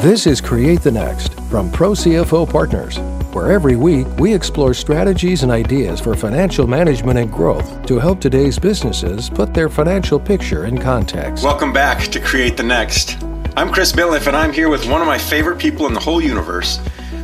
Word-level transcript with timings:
This 0.00 0.26
is 0.26 0.40
Create 0.40 0.80
the 0.80 0.90
Next 0.90 1.34
from 1.50 1.70
Pro 1.70 1.90
CFO 1.90 2.50
Partners, 2.50 2.96
where 3.34 3.52
every 3.52 3.76
week 3.76 4.06
we 4.18 4.32
explore 4.32 4.72
strategies 4.72 5.42
and 5.42 5.52
ideas 5.52 6.00
for 6.00 6.16
financial 6.16 6.66
management 6.66 7.18
and 7.18 7.30
growth 7.30 7.84
to 7.84 7.98
help 7.98 8.18
today's 8.18 8.58
businesses 8.58 9.28
put 9.28 9.52
their 9.52 9.68
financial 9.68 10.18
picture 10.18 10.64
in 10.64 10.78
context. 10.78 11.44
Welcome 11.44 11.74
back 11.74 12.04
to 12.12 12.18
Create 12.18 12.56
the 12.56 12.62
Next. 12.62 13.22
I'm 13.58 13.70
Chris 13.70 13.92
Billiff, 13.92 14.26
and 14.26 14.34
I'm 14.34 14.54
here 14.54 14.70
with 14.70 14.88
one 14.88 15.02
of 15.02 15.06
my 15.06 15.18
favorite 15.18 15.58
people 15.58 15.86
in 15.86 15.92
the 15.92 16.00
whole 16.00 16.22
universe, 16.22 16.80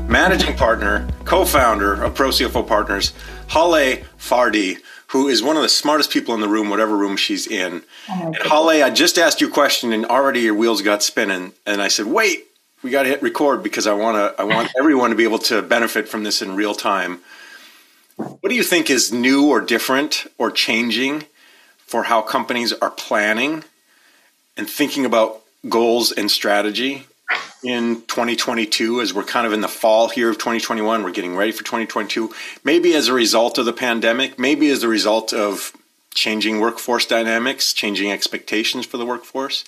managing 0.06 0.54
partner, 0.54 1.08
co 1.24 1.46
founder 1.46 2.02
of 2.02 2.14
Pro 2.14 2.28
CFO 2.28 2.68
Partners, 2.68 3.14
Hale 3.48 4.02
Fardi 4.18 4.82
who 5.08 5.28
is 5.28 5.42
one 5.42 5.56
of 5.56 5.62
the 5.62 5.68
smartest 5.70 6.10
people 6.10 6.34
in 6.34 6.40
the 6.40 6.48
room, 6.48 6.68
whatever 6.68 6.94
room 6.94 7.16
she's 7.16 7.46
in. 7.46 7.82
Oh 8.10 8.34
and 8.34 8.36
Hale, 8.42 8.84
I 8.84 8.90
just 8.90 9.16
asked 9.16 9.40
you 9.40 9.48
a 9.48 9.50
question, 9.50 9.94
and 9.94 10.04
already 10.04 10.40
your 10.40 10.54
wheels 10.54 10.82
got 10.82 11.02
spinning. 11.02 11.52
And 11.64 11.80
I 11.80 11.88
said, 11.88 12.06
"Wait, 12.06 12.46
we 12.86 12.92
got 12.92 13.02
to 13.02 13.08
hit 13.08 13.20
record 13.20 13.64
because 13.64 13.88
I 13.88 13.94
want 13.94 14.14
to. 14.14 14.40
I 14.40 14.44
want 14.44 14.70
everyone 14.78 15.10
to 15.10 15.16
be 15.16 15.24
able 15.24 15.40
to 15.40 15.60
benefit 15.60 16.08
from 16.08 16.22
this 16.22 16.40
in 16.40 16.54
real 16.54 16.72
time. 16.72 17.18
What 18.14 18.48
do 18.48 18.54
you 18.54 18.62
think 18.62 18.88
is 18.88 19.12
new 19.12 19.48
or 19.48 19.60
different 19.60 20.24
or 20.38 20.52
changing 20.52 21.24
for 21.78 22.04
how 22.04 22.22
companies 22.22 22.72
are 22.72 22.92
planning 22.92 23.64
and 24.56 24.70
thinking 24.70 25.04
about 25.04 25.42
goals 25.68 26.12
and 26.12 26.30
strategy 26.30 27.06
in 27.64 28.02
2022 28.02 29.00
as 29.00 29.12
we're 29.12 29.24
kind 29.24 29.48
of 29.48 29.52
in 29.52 29.62
the 29.62 29.68
fall 29.68 30.08
here 30.08 30.30
of 30.30 30.36
2021 30.36 31.02
we're 31.02 31.10
getting 31.10 31.34
ready 31.34 31.50
for 31.50 31.64
2022 31.64 32.32
maybe 32.62 32.94
as 32.94 33.08
a 33.08 33.12
result 33.12 33.58
of 33.58 33.64
the 33.64 33.72
pandemic 33.72 34.38
maybe 34.38 34.70
as 34.70 34.84
a 34.84 34.88
result 34.88 35.32
of 35.32 35.72
changing 36.14 36.60
workforce 36.60 37.04
dynamics 37.06 37.72
changing 37.72 38.12
expectations 38.12 38.86
for 38.86 38.96
the 38.96 39.06
workforce 39.06 39.64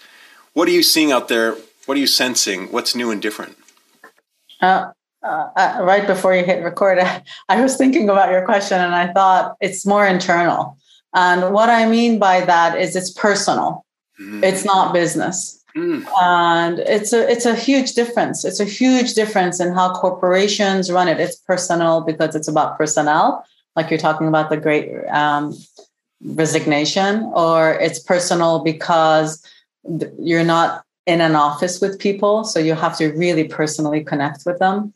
what 0.52 0.68
are 0.68 0.72
you 0.72 0.84
seeing 0.84 1.10
out 1.10 1.26
there 1.26 1.56
what 1.88 1.96
are 1.96 2.00
you 2.00 2.06
sensing? 2.06 2.70
What's 2.70 2.94
new 2.94 3.10
and 3.10 3.22
different? 3.22 3.56
Uh, 4.60 4.90
uh, 5.22 5.48
uh 5.56 5.78
right 5.80 6.06
before 6.06 6.36
you 6.36 6.44
hit 6.44 6.62
record, 6.62 6.98
I 7.48 7.62
was 7.62 7.78
thinking 7.78 8.10
about 8.10 8.30
your 8.30 8.44
question 8.44 8.78
and 8.78 8.94
I 8.94 9.10
thought 9.10 9.56
it's 9.62 9.86
more 9.86 10.06
internal. 10.06 10.76
And 11.14 11.54
what 11.54 11.70
I 11.70 11.88
mean 11.88 12.18
by 12.18 12.42
that 12.42 12.78
is 12.78 12.94
it's 12.94 13.10
personal. 13.10 13.86
Mm. 14.20 14.44
It's 14.44 14.66
not 14.66 14.92
business. 14.92 15.64
Mm. 15.74 16.04
And 16.20 16.78
it's 16.80 17.14
a 17.14 17.26
it's 17.26 17.46
a 17.46 17.54
huge 17.54 17.94
difference. 17.94 18.44
It's 18.44 18.60
a 18.60 18.66
huge 18.66 19.14
difference 19.14 19.58
in 19.58 19.72
how 19.72 19.94
corporations 19.94 20.92
run 20.92 21.08
it. 21.08 21.18
It's 21.18 21.36
personal 21.36 22.02
because 22.02 22.34
it's 22.34 22.48
about 22.48 22.76
personnel, 22.76 23.46
like 23.76 23.88
you're 23.88 23.98
talking 23.98 24.28
about 24.28 24.50
the 24.50 24.58
great 24.58 24.90
um, 25.06 25.56
resignation, 26.22 27.22
or 27.34 27.72
it's 27.80 27.98
personal 27.98 28.62
because 28.62 29.42
you're 30.18 30.44
not 30.44 30.84
in 31.08 31.22
an 31.22 31.34
office 31.34 31.80
with 31.80 31.98
people. 31.98 32.44
So 32.44 32.60
you 32.60 32.74
have 32.74 32.96
to 32.98 33.08
really 33.24 33.44
personally 33.44 34.04
connect 34.04 34.44
with 34.44 34.58
them. 34.58 34.92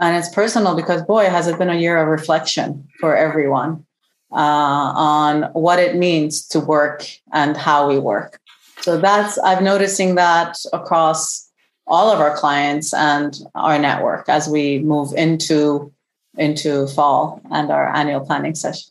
And 0.00 0.16
it's 0.16 0.34
personal 0.34 0.74
because, 0.74 1.02
boy, 1.02 1.26
has 1.26 1.46
it 1.46 1.58
been 1.58 1.68
a 1.68 1.76
year 1.76 1.98
of 1.98 2.08
reflection 2.08 2.88
for 2.98 3.14
everyone 3.14 3.84
uh, 4.32 4.88
on 4.96 5.42
what 5.52 5.78
it 5.78 5.96
means 5.96 6.48
to 6.48 6.60
work 6.60 7.06
and 7.32 7.56
how 7.56 7.86
we 7.86 7.98
work. 7.98 8.40
So 8.80 8.98
that's, 8.98 9.38
I'm 9.44 9.62
noticing 9.62 10.14
that 10.14 10.56
across 10.72 11.48
all 11.86 12.10
of 12.10 12.20
our 12.20 12.34
clients 12.34 12.94
and 12.94 13.38
our 13.54 13.78
network 13.78 14.28
as 14.28 14.48
we 14.48 14.78
move 14.78 15.12
into 15.14 15.92
into 16.36 16.88
fall 16.88 17.40
and 17.52 17.70
our 17.70 17.94
annual 17.94 18.20
planning 18.26 18.56
session. 18.56 18.90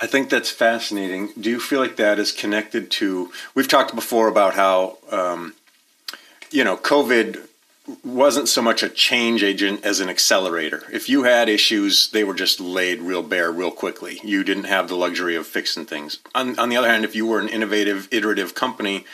I 0.00 0.06
think 0.06 0.30
that's 0.30 0.50
fascinating. 0.50 1.30
Do 1.40 1.50
you 1.50 1.58
feel 1.58 1.80
like 1.80 1.96
that 1.96 2.20
is 2.20 2.30
connected 2.30 2.88
to? 2.92 3.32
We've 3.56 3.66
talked 3.66 3.96
before 3.96 4.28
about 4.28 4.54
how 4.54 4.98
um, 5.10 5.54
you 6.54 6.62
know, 6.62 6.76
COVID 6.76 7.40
wasn't 8.04 8.48
so 8.48 8.62
much 8.62 8.84
a 8.84 8.88
change 8.88 9.42
agent 9.42 9.84
as 9.84 9.98
an 9.98 10.08
accelerator. 10.08 10.84
If 10.92 11.08
you 11.08 11.24
had 11.24 11.48
issues, 11.48 12.08
they 12.10 12.22
were 12.22 12.32
just 12.32 12.60
laid 12.60 13.00
real 13.00 13.24
bare 13.24 13.50
real 13.50 13.72
quickly. 13.72 14.20
You 14.22 14.44
didn't 14.44 14.64
have 14.64 14.88
the 14.88 14.96
luxury 14.96 15.34
of 15.34 15.48
fixing 15.48 15.84
things. 15.84 16.20
On, 16.32 16.56
on 16.58 16.68
the 16.68 16.76
other 16.76 16.88
hand, 16.88 17.04
if 17.04 17.16
you 17.16 17.26
were 17.26 17.40
an 17.40 17.48
innovative, 17.48 18.08
iterative 18.12 18.54
company, 18.54 19.04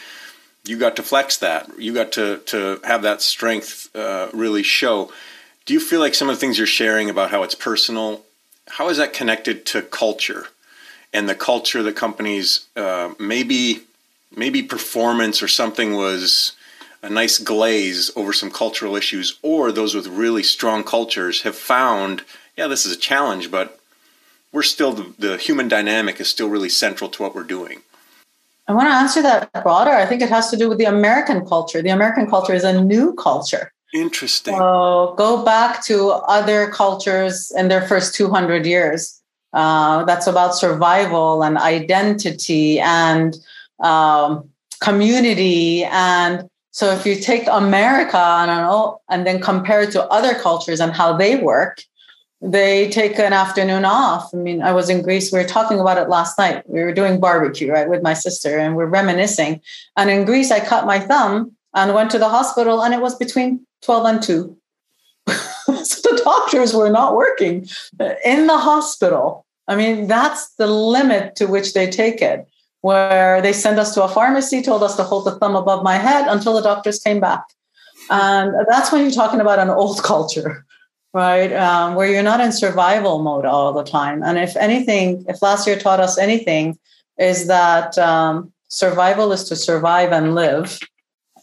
you 0.66 0.78
got 0.78 0.96
to 0.96 1.02
flex 1.02 1.38
that. 1.38 1.70
You 1.78 1.94
got 1.94 2.12
to 2.12 2.42
to 2.46 2.80
have 2.84 3.00
that 3.02 3.22
strength 3.22 3.88
uh, 3.96 4.28
really 4.34 4.62
show. 4.62 5.10
Do 5.64 5.72
you 5.72 5.80
feel 5.80 6.00
like 6.00 6.14
some 6.14 6.28
of 6.28 6.36
the 6.36 6.40
things 6.40 6.58
you're 6.58 6.66
sharing 6.66 7.08
about 7.08 7.30
how 7.30 7.42
it's 7.42 7.54
personal, 7.54 8.22
how 8.68 8.90
is 8.90 8.98
that 8.98 9.14
connected 9.14 9.64
to 9.66 9.80
culture 9.80 10.48
and 11.14 11.26
the 11.26 11.34
culture 11.34 11.82
that 11.82 11.96
companies 11.96 12.66
uh, 12.76 13.14
maybe 13.18 13.80
maybe 14.36 14.62
performance 14.62 15.42
or 15.42 15.48
something 15.48 15.96
was 15.96 16.52
a 17.02 17.10
nice 17.10 17.38
glaze 17.38 18.10
over 18.16 18.32
some 18.32 18.50
cultural 18.50 18.96
issues, 18.96 19.38
or 19.42 19.72
those 19.72 19.94
with 19.94 20.06
really 20.06 20.42
strong 20.42 20.84
cultures 20.84 21.42
have 21.42 21.56
found, 21.56 22.22
yeah, 22.56 22.66
this 22.66 22.84
is 22.84 22.92
a 22.94 22.98
challenge, 22.98 23.50
but 23.50 23.78
we're 24.52 24.62
still 24.62 24.92
the, 24.92 25.14
the 25.18 25.36
human 25.36 25.68
dynamic 25.68 26.20
is 26.20 26.28
still 26.28 26.48
really 26.48 26.68
central 26.68 27.08
to 27.10 27.22
what 27.22 27.34
we're 27.34 27.42
doing. 27.42 27.82
I 28.68 28.72
want 28.72 28.88
to 28.88 28.94
answer 28.94 29.22
that 29.22 29.50
broader. 29.62 29.90
I 29.90 30.06
think 30.06 30.22
it 30.22 30.28
has 30.28 30.50
to 30.50 30.56
do 30.56 30.68
with 30.68 30.78
the 30.78 30.84
American 30.84 31.44
culture. 31.46 31.82
The 31.82 31.88
American 31.90 32.28
culture 32.28 32.54
is 32.54 32.64
a 32.64 32.80
new 32.80 33.14
culture. 33.14 33.72
Interesting. 33.92 34.56
So 34.56 35.14
go 35.16 35.44
back 35.44 35.84
to 35.86 36.10
other 36.10 36.70
cultures 36.70 37.52
in 37.56 37.68
their 37.68 37.82
first 37.82 38.14
200 38.14 38.64
years. 38.66 39.20
Uh, 39.52 40.04
that's 40.04 40.28
about 40.28 40.54
survival 40.54 41.42
and 41.42 41.58
identity 41.58 42.78
and 42.78 43.36
um, 43.80 44.48
community 44.80 45.84
and 45.84 46.48
so 46.72 46.92
if 46.92 47.04
you 47.04 47.16
take 47.16 47.46
America 47.50 48.16
and, 48.16 48.94
and 49.08 49.26
then 49.26 49.40
compare 49.40 49.82
it 49.82 49.92
to 49.92 50.04
other 50.04 50.34
cultures 50.34 50.80
and 50.80 50.92
how 50.92 51.16
they 51.16 51.36
work, 51.36 51.82
they 52.40 52.88
take 52.90 53.18
an 53.18 53.32
afternoon 53.32 53.84
off. 53.84 54.32
I 54.32 54.38
mean, 54.38 54.62
I 54.62 54.72
was 54.72 54.88
in 54.88 55.02
Greece. 55.02 55.30
We 55.32 55.40
were 55.40 55.44
talking 55.44 55.78
about 55.78 55.98
it 55.98 56.08
last 56.08 56.38
night. 56.38 56.68
We 56.68 56.80
were 56.80 56.94
doing 56.94 57.20
barbecue, 57.20 57.70
right, 57.70 57.88
with 57.88 58.02
my 58.02 58.14
sister, 58.14 58.56
and 58.58 58.76
we're 58.76 58.86
reminiscing. 58.86 59.60
And 59.96 60.08
in 60.08 60.24
Greece, 60.24 60.50
I 60.50 60.60
cut 60.60 60.86
my 60.86 61.00
thumb 61.00 61.52
and 61.74 61.94
went 61.94 62.10
to 62.12 62.18
the 62.18 62.28
hospital, 62.28 62.82
and 62.82 62.94
it 62.94 63.02
was 63.02 63.14
between 63.16 63.66
12 63.82 64.06
and 64.06 64.22
2. 64.22 64.56
so 65.28 66.10
the 66.10 66.22
doctors 66.24 66.74
were 66.74 66.90
not 66.90 67.14
working 67.14 67.68
in 68.24 68.46
the 68.46 68.58
hospital. 68.58 69.44
I 69.68 69.76
mean, 69.76 70.06
that's 70.06 70.50
the 70.54 70.66
limit 70.66 71.36
to 71.36 71.46
which 71.46 71.74
they 71.74 71.90
take 71.90 72.22
it 72.22 72.48
where 72.82 73.42
they 73.42 73.52
sent 73.52 73.78
us 73.78 73.94
to 73.94 74.02
a 74.02 74.08
pharmacy, 74.08 74.62
told 74.62 74.82
us 74.82 74.96
to 74.96 75.02
hold 75.02 75.26
the 75.26 75.38
thumb 75.38 75.54
above 75.54 75.82
my 75.82 75.96
head 75.96 76.26
until 76.28 76.54
the 76.54 76.62
doctors 76.62 76.98
came 76.98 77.20
back. 77.20 77.44
And 78.10 78.54
that's 78.68 78.90
when 78.90 79.02
you're 79.02 79.10
talking 79.10 79.40
about 79.40 79.58
an 79.58 79.70
old 79.70 80.02
culture, 80.02 80.64
right? 81.12 81.52
Um, 81.52 81.94
where 81.94 82.10
you're 82.10 82.22
not 82.22 82.40
in 82.40 82.52
survival 82.52 83.22
mode 83.22 83.44
all 83.44 83.72
the 83.72 83.84
time. 83.84 84.22
And 84.22 84.38
if 84.38 84.56
anything, 84.56 85.24
if 85.28 85.42
last 85.42 85.66
year 85.66 85.78
taught 85.78 86.00
us 86.00 86.18
anything, 86.18 86.78
is 87.18 87.46
that 87.48 87.98
um, 87.98 88.52
survival 88.68 89.32
is 89.32 89.44
to 89.44 89.56
survive 89.56 90.12
and 90.12 90.34
live. 90.34 90.78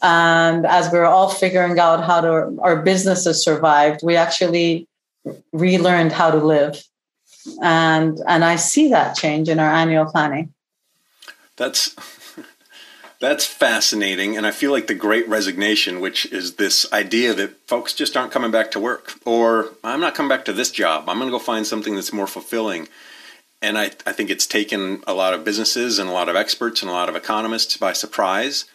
And 0.02 0.66
as 0.66 0.90
we 0.92 0.98
we're 0.98 1.04
all 1.04 1.28
figuring 1.28 1.78
out 1.78 2.04
how 2.04 2.20
to, 2.20 2.58
our 2.60 2.82
businesses 2.82 3.42
survived, 3.42 4.00
we 4.02 4.16
actually 4.16 4.88
relearned 5.52 6.12
how 6.12 6.30
to 6.30 6.38
live. 6.38 6.82
And, 7.62 8.18
and 8.26 8.44
I 8.44 8.56
see 8.56 8.88
that 8.88 9.16
change 9.16 9.48
in 9.48 9.58
our 9.58 9.70
annual 9.70 10.06
planning. 10.06 10.52
That's 11.58 11.94
that's 13.20 13.44
fascinating, 13.44 14.36
and 14.36 14.46
I 14.46 14.52
feel 14.52 14.70
like 14.70 14.86
the 14.86 14.94
Great 14.94 15.28
Resignation, 15.28 16.00
which 16.00 16.24
is 16.26 16.54
this 16.54 16.90
idea 16.92 17.34
that 17.34 17.56
folks 17.66 17.92
just 17.92 18.16
aren't 18.16 18.30
coming 18.30 18.52
back 18.52 18.70
to 18.70 18.80
work, 18.80 19.14
or 19.24 19.70
I'm 19.82 20.00
not 20.00 20.14
coming 20.14 20.28
back 20.28 20.44
to 20.44 20.52
this 20.52 20.70
job. 20.70 21.08
I'm 21.08 21.18
going 21.18 21.28
to 21.28 21.36
go 21.36 21.40
find 21.40 21.66
something 21.66 21.96
that's 21.96 22.12
more 22.12 22.28
fulfilling. 22.28 22.88
And 23.60 23.76
I, 23.76 23.86
I 24.06 24.12
think 24.12 24.30
it's 24.30 24.46
taken 24.46 25.02
a 25.04 25.14
lot 25.14 25.34
of 25.34 25.44
businesses 25.44 25.98
and 25.98 26.08
a 26.08 26.12
lot 26.12 26.28
of 26.28 26.36
experts 26.36 26.80
and 26.80 26.88
a 26.88 26.94
lot 26.94 27.08
of 27.08 27.16
economists 27.16 27.76
by 27.76 27.92
surprise. 27.92 28.66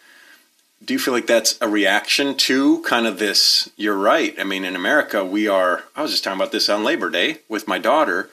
Do 0.84 0.92
you 0.92 1.00
feel 1.00 1.14
like 1.14 1.26
that's 1.26 1.58
a 1.62 1.68
reaction 1.68 2.36
to 2.36 2.82
kind 2.82 3.06
of 3.06 3.18
this? 3.18 3.70
You're 3.78 3.96
right. 3.96 4.38
I 4.38 4.44
mean, 4.44 4.66
in 4.66 4.76
America, 4.76 5.24
we 5.24 5.48
are. 5.48 5.84
I 5.96 6.02
was 6.02 6.10
just 6.10 6.22
talking 6.22 6.38
about 6.38 6.52
this 6.52 6.68
on 6.68 6.84
Labor 6.84 7.08
Day 7.08 7.38
with 7.48 7.66
my 7.66 7.78
daughter 7.78 8.28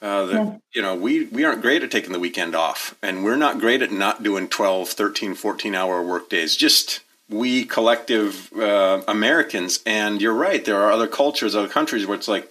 uh, 0.00 0.24
that 0.26 0.34
yeah. 0.34 0.56
you 0.74 0.82
know 0.82 0.94
we 0.94 1.24
we 1.26 1.44
aren't 1.44 1.62
great 1.62 1.82
at 1.82 1.90
taking 1.90 2.12
the 2.12 2.20
weekend 2.20 2.54
off 2.54 2.94
and 3.02 3.24
we're 3.24 3.36
not 3.36 3.58
great 3.58 3.82
at 3.82 3.90
not 3.90 4.22
doing 4.22 4.48
12 4.48 4.88
13 4.88 5.34
14 5.34 5.74
hour 5.74 6.02
work 6.02 6.28
days. 6.28 6.56
Just 6.56 7.00
we 7.30 7.64
collective 7.64 8.50
uh, 8.54 9.02
americans 9.06 9.80
and 9.84 10.22
you're 10.22 10.32
right 10.32 10.64
there 10.64 10.80
are 10.80 10.90
other 10.90 11.06
cultures 11.06 11.54
other 11.54 11.68
countries 11.68 12.06
where 12.06 12.16
it's 12.16 12.26
like 12.26 12.50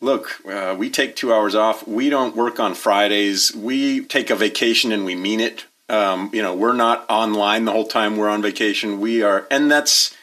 look 0.00 0.40
uh, 0.46 0.74
we 0.76 0.90
take 0.90 1.16
two 1.16 1.32
hours 1.32 1.54
off. 1.54 1.86
We 1.86 2.10
don't 2.10 2.36
work 2.36 2.60
on 2.60 2.74
fridays. 2.74 3.54
We 3.54 4.04
take 4.04 4.30
a 4.30 4.36
vacation 4.36 4.92
and 4.92 5.04
we 5.04 5.14
mean 5.14 5.40
it. 5.40 5.66
Um, 5.88 6.30
you 6.32 6.42
know 6.42 6.54
we're 6.54 6.72
not 6.72 7.06
online 7.08 7.64
the 7.64 7.72
whole 7.72 7.86
time 7.86 8.16
we're 8.16 8.28
on 8.28 8.42
vacation. 8.42 9.00
We 9.00 9.22
are 9.22 9.46
and 9.50 9.70
that's 9.70 10.14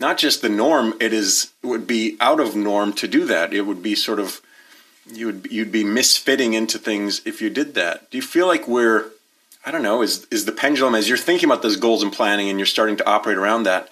not 0.00 0.18
just 0.18 0.42
the 0.42 0.48
norm. 0.48 0.94
It 1.00 1.12
is 1.12 1.52
it 1.62 1.66
would 1.66 1.86
be 1.86 2.16
out 2.20 2.40
of 2.40 2.56
norm 2.56 2.92
to 2.94 3.06
do 3.06 3.24
that. 3.26 3.52
It 3.52 3.62
would 3.62 3.82
be 3.82 3.94
sort 3.94 4.18
of 4.18 4.40
you 5.06 5.26
would 5.26 5.48
you'd 5.50 5.72
be 5.72 5.84
misfitting 5.84 6.54
into 6.54 6.78
things 6.78 7.20
if 7.24 7.42
you 7.42 7.50
did 7.50 7.74
that. 7.74 8.10
Do 8.10 8.18
you 8.18 8.22
feel 8.22 8.46
like 8.46 8.68
we're 8.68 9.10
I 9.64 9.70
don't 9.70 9.82
know, 9.82 10.02
is 10.02 10.26
is 10.30 10.44
the 10.44 10.52
pendulum 10.52 10.94
as 10.94 11.08
you're 11.08 11.18
thinking 11.18 11.48
about 11.48 11.62
those 11.62 11.76
goals 11.76 12.02
and 12.02 12.12
planning 12.12 12.48
and 12.48 12.58
you're 12.58 12.66
starting 12.66 12.96
to 12.96 13.08
operate 13.08 13.38
around 13.38 13.64
that, 13.64 13.88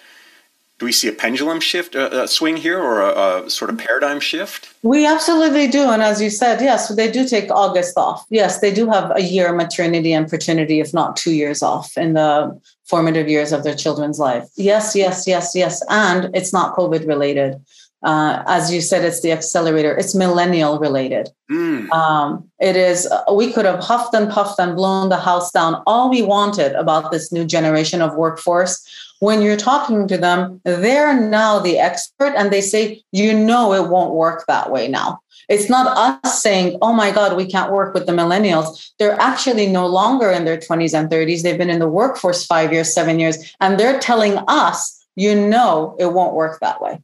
do 0.81 0.85
we 0.85 0.91
see 0.91 1.07
a 1.07 1.13
pendulum 1.13 1.59
shift, 1.59 1.93
a, 1.93 2.23
a 2.23 2.27
swing 2.27 2.57
here, 2.57 2.81
or 2.81 3.01
a, 3.01 3.43
a, 3.45 3.49
sort 3.51 3.69
of 3.69 3.77
paradigm 3.77 4.19
shift? 4.19 4.73
We 4.81 5.05
absolutely 5.05 5.67
do. 5.67 5.91
And 5.91 6.01
as 6.01 6.19
you 6.19 6.31
said, 6.31 6.59
yes, 6.59 6.89
they 6.89 7.11
do 7.11 7.27
take 7.27 7.51
August 7.51 7.95
off. 7.97 8.25
Yes, 8.31 8.61
they 8.61 8.73
do 8.73 8.89
have 8.89 9.15
a 9.15 9.21
year 9.21 9.53
maternity 9.53 10.11
and 10.11 10.27
paternity, 10.27 10.79
if 10.79 10.91
not 10.91 11.15
two 11.15 11.33
years 11.33 11.61
off 11.61 11.95
in 11.97 12.13
the 12.13 12.59
formative 12.85 13.29
years 13.29 13.51
of 13.51 13.63
their 13.63 13.75
children's 13.75 14.17
life. 14.17 14.49
Yes, 14.55 14.95
yes, 14.95 15.27
yes, 15.27 15.51
yes. 15.53 15.83
And 15.87 16.35
it's 16.35 16.51
not 16.51 16.75
COVID 16.75 17.07
related. 17.07 17.63
Uh, 18.03 18.43
as 18.47 18.73
you 18.73 18.81
said, 18.81 19.05
it's 19.05 19.21
the 19.21 19.31
accelerator. 19.31 19.95
It's 19.95 20.15
millennial 20.15 20.79
related. 20.79 21.29
Mm. 21.51 21.89
Um, 21.91 22.49
it 22.59 22.75
is. 22.75 23.07
We 23.31 23.53
could 23.53 23.65
have 23.65 23.79
huffed 23.79 24.13
and 24.13 24.31
puffed 24.31 24.59
and 24.59 24.75
blown 24.75 25.09
the 25.09 25.17
house 25.17 25.51
down 25.51 25.83
all 25.85 26.09
we 26.09 26.21
wanted 26.21 26.73
about 26.73 27.11
this 27.11 27.31
new 27.31 27.45
generation 27.45 28.01
of 28.01 28.15
workforce 28.15 28.83
when 29.21 29.43
you're 29.43 29.55
talking 29.55 30.07
to 30.07 30.17
them, 30.17 30.59
they're 30.63 31.13
now 31.13 31.59
the 31.59 31.77
expert 31.77 32.33
and 32.35 32.51
they 32.51 32.59
say, 32.59 33.03
you 33.11 33.37
know, 33.37 33.71
it 33.71 33.87
won't 33.87 34.15
work 34.15 34.45
that 34.47 34.71
way 34.71 34.87
now. 34.87 35.19
It's 35.47 35.69
not 35.69 35.95
us 35.95 36.41
saying, 36.41 36.79
oh 36.81 36.91
my 36.91 37.11
God, 37.11 37.37
we 37.37 37.45
can't 37.45 37.71
work 37.71 37.93
with 37.93 38.07
the 38.07 38.13
millennials. 38.13 38.91
They're 38.97 39.19
actually 39.21 39.67
no 39.67 39.85
longer 39.85 40.31
in 40.31 40.43
their 40.43 40.57
20s 40.57 40.97
and 40.97 41.07
30s. 41.07 41.43
They've 41.43 41.57
been 41.57 41.69
in 41.69 41.77
the 41.77 41.87
workforce 41.87 42.43
five 42.45 42.73
years, 42.73 42.91
seven 42.91 43.19
years, 43.19 43.55
and 43.61 43.79
they're 43.79 43.99
telling 43.99 44.39
us, 44.47 45.05
you 45.15 45.35
know, 45.35 45.95
it 45.99 46.13
won't 46.13 46.33
work 46.33 46.59
that 46.61 46.81
way. 46.81 46.99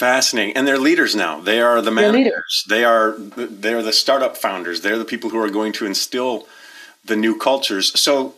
Fascinating. 0.00 0.56
And 0.56 0.66
they're 0.66 0.78
leaders 0.78 1.14
now. 1.14 1.40
They 1.40 1.60
are 1.60 1.82
the 1.82 1.90
managers. 1.90 2.64
They 2.66 2.84
are 2.84 3.12
they're 3.18 3.82
the 3.82 3.92
startup 3.92 4.34
founders. 4.34 4.80
They're 4.80 4.96
the 4.96 5.04
people 5.04 5.28
who 5.28 5.38
are 5.38 5.50
going 5.50 5.74
to 5.74 5.84
instill 5.84 6.46
the 7.04 7.16
new 7.16 7.36
cultures. 7.36 7.92
So 8.00 8.34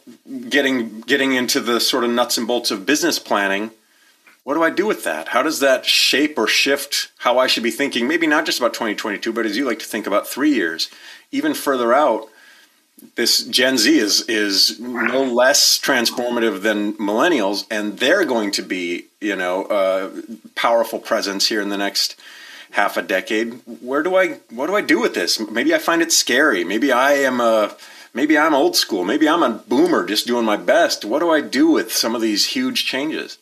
getting 0.49 1.03
getting 1.03 1.35
into 1.35 1.61
the 1.61 1.79
sort 1.79 2.03
of 2.03 2.11
nuts 2.11 2.37
and 2.37 2.49
bolts 2.49 2.73
of 2.73 2.85
business 2.85 3.20
planning, 3.20 3.70
what 4.43 4.55
do 4.55 4.64
I 4.64 4.70
do 4.70 4.87
with 4.87 5.05
that? 5.05 5.29
How 5.29 5.43
does 5.44 5.61
that 5.61 5.87
shape 5.87 6.37
or 6.37 6.49
shift 6.49 7.12
how 7.19 7.38
I 7.38 7.47
should 7.47 7.62
be 7.62 7.70
thinking? 7.70 8.08
Maybe 8.08 8.26
not 8.26 8.44
just 8.44 8.58
about 8.58 8.75
2022, 8.75 9.32
but 9.32 9.47
as 9.47 9.56
you 9.56 9.65
like 9.65 9.79
to 9.79 9.87
think 9.87 10.08
about 10.08 10.26
3 10.26 10.53
years, 10.53 10.91
even 11.31 11.55
further 11.55 11.94
out. 11.94 12.26
This 13.15 13.45
Gen 13.45 13.79
Z 13.79 13.99
is 13.99 14.23
is 14.29 14.81
no 14.81 15.23
less 15.23 15.79
transformative 15.79 16.63
than 16.63 16.95
millennials, 16.95 17.67
and 17.71 17.99
they're 17.99 18.25
going 18.25 18.51
to 18.53 18.63
be, 18.63 19.07
you 19.21 19.37
know, 19.37 19.67
a 19.67 20.11
powerful 20.55 20.99
presence 20.99 21.49
here 21.49 21.61
in 21.61 21.69
the 21.69 21.77
next 21.77 22.19
half 22.73 22.97
a 22.97 23.03
decade. 23.03 23.61
Where 23.81 24.03
do 24.03 24.17
I 24.17 24.41
what 24.51 24.67
do 24.67 24.75
I 24.75 24.81
do 24.81 25.01
with 25.01 25.15
this? 25.15 25.39
Maybe 25.39 25.75
I 25.75 25.79
find 25.79 26.03
it 26.03 26.13
scary. 26.13 26.65
Maybe 26.65 26.91
I 26.91 27.13
am 27.13 27.41
a 27.41 27.77
maybe 28.15 28.37
I'm 28.37 28.55
old 28.55 28.77
school. 28.77 29.05
Maybe 29.05 29.29
I'm 29.29 29.43
a 29.43 29.51
boomer 29.51 30.07
just 30.07 30.27
doing 30.27 30.45
my 30.45 30.57
best. 30.57 31.05
What 31.05 31.21
do 31.21 31.31
I 31.31 31.41
do 31.41 31.71
with 31.71 31.93
some 31.93 32.15
of 32.15 32.23
these 32.23 32.49
huge 32.49 32.85
changes? 32.87 33.39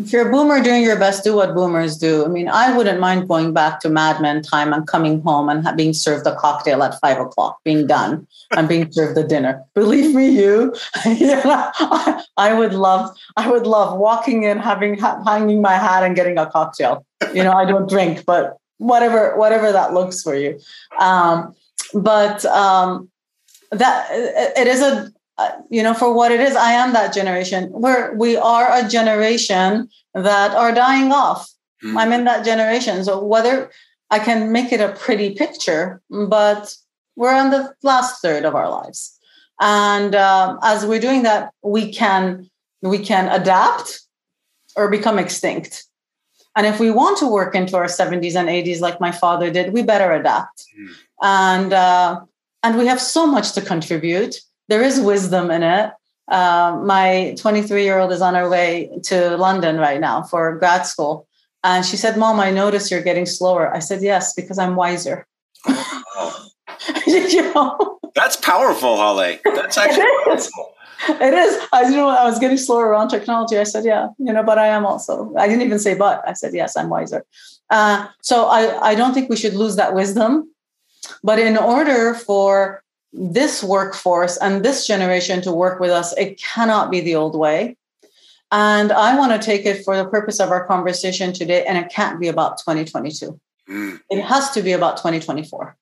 If 0.00 0.10
you're 0.10 0.28
a 0.28 0.32
boomer 0.32 0.62
doing 0.62 0.82
your 0.82 0.98
best, 0.98 1.22
do 1.22 1.36
what 1.36 1.54
boomers 1.54 1.98
do. 1.98 2.24
I 2.24 2.28
mean, 2.28 2.48
I 2.48 2.74
wouldn't 2.74 2.98
mind 2.98 3.28
going 3.28 3.52
back 3.52 3.78
to 3.80 3.90
Mad 3.90 4.22
Men 4.22 4.40
time 4.40 4.72
and 4.72 4.86
coming 4.86 5.20
home 5.20 5.50
and 5.50 5.76
being 5.76 5.92
served 5.92 6.26
a 6.26 6.34
cocktail 6.34 6.82
at 6.82 6.98
five 6.98 7.18
o'clock, 7.18 7.58
being 7.62 7.86
done 7.86 8.26
and 8.56 8.68
being 8.68 8.90
served 8.90 9.16
the 9.16 9.24
dinner. 9.24 9.62
Believe 9.74 10.14
me, 10.14 10.30
you, 10.30 10.74
yeah, 11.06 11.72
I 12.38 12.54
would 12.54 12.72
love, 12.72 13.14
I 13.36 13.50
would 13.50 13.66
love 13.66 13.98
walking 13.98 14.44
in, 14.44 14.58
having 14.58 14.98
hanging 14.98 15.60
my 15.60 15.74
hat 15.74 16.02
and 16.02 16.16
getting 16.16 16.38
a 16.38 16.46
cocktail. 16.46 17.04
You 17.34 17.44
know, 17.44 17.52
I 17.52 17.66
don't 17.66 17.88
drink, 17.88 18.24
but 18.24 18.56
whatever, 18.78 19.36
whatever 19.36 19.72
that 19.72 19.92
looks 19.92 20.22
for 20.22 20.34
you. 20.34 20.58
Um, 21.00 21.54
but 21.92 22.46
um, 22.46 23.10
that 23.70 24.08
it 24.10 24.66
is 24.66 24.80
a 24.80 25.12
you 25.70 25.82
know 25.82 25.94
for 25.94 26.12
what 26.12 26.32
it 26.32 26.40
is 26.40 26.56
i 26.56 26.72
am 26.72 26.92
that 26.92 27.14
generation 27.14 27.70
we're 27.72 28.14
we 28.14 28.36
are 28.36 28.68
a 28.72 28.88
generation 28.88 29.88
that 30.14 30.54
are 30.54 30.72
dying 30.72 31.12
off 31.12 31.50
mm. 31.84 31.96
i'm 31.96 32.12
in 32.12 32.24
that 32.24 32.44
generation 32.44 33.04
so 33.04 33.22
whether 33.22 33.70
i 34.10 34.18
can 34.18 34.52
make 34.52 34.72
it 34.72 34.80
a 34.80 34.92
pretty 34.92 35.34
picture 35.34 36.00
but 36.10 36.74
we're 37.16 37.34
on 37.34 37.50
the 37.50 37.74
last 37.82 38.20
third 38.22 38.44
of 38.44 38.54
our 38.54 38.68
lives 38.70 39.18
and 39.60 40.14
uh, 40.14 40.56
as 40.62 40.84
we're 40.84 41.00
doing 41.00 41.22
that 41.22 41.52
we 41.62 41.92
can 41.92 42.48
we 42.82 42.98
can 42.98 43.28
adapt 43.28 44.00
or 44.76 44.88
become 44.88 45.18
extinct 45.18 45.84
and 46.56 46.66
if 46.66 46.78
we 46.80 46.90
want 46.90 47.16
to 47.18 47.26
work 47.26 47.54
into 47.54 47.76
our 47.76 47.86
70s 47.86 48.34
and 48.34 48.48
80s 48.48 48.80
like 48.80 49.00
my 49.00 49.12
father 49.12 49.50
did 49.50 49.72
we 49.72 49.82
better 49.82 50.12
adapt 50.12 50.64
mm. 50.78 50.88
and 51.22 51.72
uh, 51.72 52.20
and 52.62 52.78
we 52.78 52.86
have 52.86 53.00
so 53.00 53.26
much 53.26 53.52
to 53.52 53.60
contribute. 53.60 54.36
There 54.72 54.80
is 54.80 54.98
wisdom 54.98 55.50
in 55.50 55.62
it. 55.62 55.92
Uh, 56.28 56.80
my 56.82 57.34
23 57.36 57.84
year 57.84 57.98
old 57.98 58.10
is 58.10 58.22
on 58.22 58.34
her 58.34 58.48
way 58.48 58.88
to 59.02 59.36
London 59.36 59.76
right 59.76 60.00
now 60.00 60.22
for 60.22 60.56
grad 60.56 60.86
school. 60.86 61.28
And 61.62 61.84
she 61.84 61.98
said, 61.98 62.16
Mom, 62.16 62.40
I 62.40 62.50
notice 62.50 62.90
you're 62.90 63.02
getting 63.02 63.26
slower. 63.26 63.70
I 63.76 63.80
said, 63.80 64.00
Yes, 64.00 64.32
because 64.32 64.58
I'm 64.58 64.74
wiser. 64.74 65.26
You 67.06 67.52
know? 67.52 67.98
That's 68.14 68.36
powerful, 68.36 68.96
Holly. 68.96 69.40
That's 69.44 69.76
actually 69.82 70.04
it 70.04 70.24
powerful. 70.24 70.74
It 71.20 71.34
is. 71.34 71.68
I 71.70 71.82
you 71.82 71.96
know 71.96 72.08
I 72.08 72.24
was 72.24 72.38
getting 72.38 72.56
slower 72.56 72.86
around 72.86 73.08
technology. 73.08 73.58
I 73.58 73.64
said, 73.64 73.84
yeah, 73.84 74.08
you 74.18 74.32
know, 74.32 74.42
but 74.42 74.58
I 74.58 74.68
am 74.68 74.86
also. 74.86 75.32
I 75.36 75.48
didn't 75.48 75.62
even 75.62 75.78
say 75.78 75.94
but. 75.94 76.26
I 76.26 76.32
said, 76.32 76.54
yes, 76.54 76.76
I'm 76.76 76.88
wiser. 76.88 77.24
Uh, 77.68 78.06
so 78.22 78.46
I, 78.46 78.62
I 78.90 78.94
don't 78.94 79.12
think 79.12 79.28
we 79.28 79.36
should 79.36 79.54
lose 79.54 79.76
that 79.76 79.94
wisdom. 79.94 80.50
But 81.22 81.38
in 81.38 81.56
order 81.56 82.14
for 82.14 82.82
this 83.12 83.62
workforce 83.62 84.36
and 84.38 84.64
this 84.64 84.86
generation 84.86 85.42
to 85.42 85.52
work 85.52 85.80
with 85.80 85.90
us, 85.90 86.16
it 86.16 86.40
cannot 86.40 86.90
be 86.90 87.00
the 87.00 87.14
old 87.14 87.38
way. 87.38 87.76
And 88.50 88.92
I 88.92 89.16
want 89.16 89.32
to 89.32 89.44
take 89.44 89.64
it 89.64 89.84
for 89.84 89.96
the 89.96 90.04
purpose 90.04 90.40
of 90.40 90.50
our 90.50 90.66
conversation 90.66 91.32
today, 91.32 91.64
and 91.64 91.78
it 91.78 91.90
can't 91.90 92.20
be 92.20 92.28
about 92.28 92.58
2022. 92.58 93.38
Mm. 93.68 94.00
It 94.10 94.22
has 94.22 94.50
to 94.50 94.62
be 94.62 94.72
about 94.72 94.98
2024. 94.98 95.76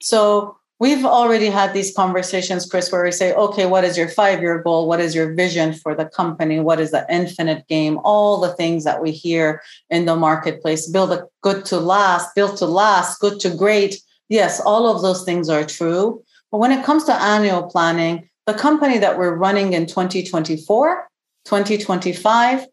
So 0.00 0.56
we've 0.78 1.04
already 1.04 1.46
had 1.46 1.74
these 1.74 1.94
conversations, 1.94 2.66
Chris, 2.66 2.90
where 2.90 3.04
we 3.04 3.12
say, 3.12 3.34
okay, 3.34 3.66
what 3.66 3.84
is 3.84 3.98
your 3.98 4.08
five 4.08 4.40
year 4.40 4.62
goal? 4.62 4.88
What 4.88 5.00
is 5.00 5.14
your 5.14 5.34
vision 5.34 5.74
for 5.74 5.94
the 5.94 6.06
company? 6.06 6.60
What 6.60 6.80
is 6.80 6.92
the 6.92 7.04
infinite 7.10 7.66
game? 7.68 7.98
All 8.04 8.40
the 8.40 8.54
things 8.54 8.84
that 8.84 9.02
we 9.02 9.10
hear 9.10 9.62
in 9.90 10.06
the 10.06 10.16
marketplace 10.16 10.88
build 10.88 11.12
a 11.12 11.26
good 11.42 11.66
to 11.66 11.78
last, 11.78 12.34
built 12.34 12.56
to 12.58 12.66
last, 12.66 13.20
good 13.20 13.38
to 13.40 13.50
great, 13.50 14.00
Yes, 14.28 14.60
all 14.60 14.88
of 14.88 15.02
those 15.02 15.24
things 15.24 15.48
are 15.48 15.64
true. 15.64 16.22
But 16.56 16.60
when 16.60 16.72
it 16.72 16.86
comes 16.86 17.04
to 17.04 17.12
annual 17.12 17.64
planning, 17.64 18.30
the 18.46 18.54
company 18.54 18.96
that 18.96 19.18
we're 19.18 19.34
running 19.34 19.74
in 19.74 19.84
2024, 19.84 21.06
2025, 21.44 22.66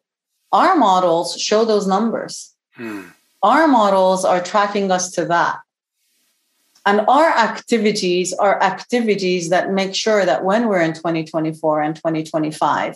our 0.53 0.77
models 0.77 1.37
show 1.37 1.65
those 1.65 1.85
numbers. 1.85 2.55
Hmm. 2.75 3.01
Our 3.41 3.67
models 3.67 4.23
are 4.23 4.41
tracking 4.41 4.89
us 4.89 5.11
to 5.15 5.25
that. 5.25 5.59
And 6.85 7.01
our 7.09 7.27
activities 7.27 8.31
are 8.31 8.63
activities 8.63 9.49
that 9.49 9.73
make 9.73 9.95
sure 9.95 10.25
that 10.25 10.45
when 10.45 10.69
we're 10.69 10.79
in 10.79 10.93
2024 10.93 11.81
and 11.81 11.93
2025, 11.93 12.95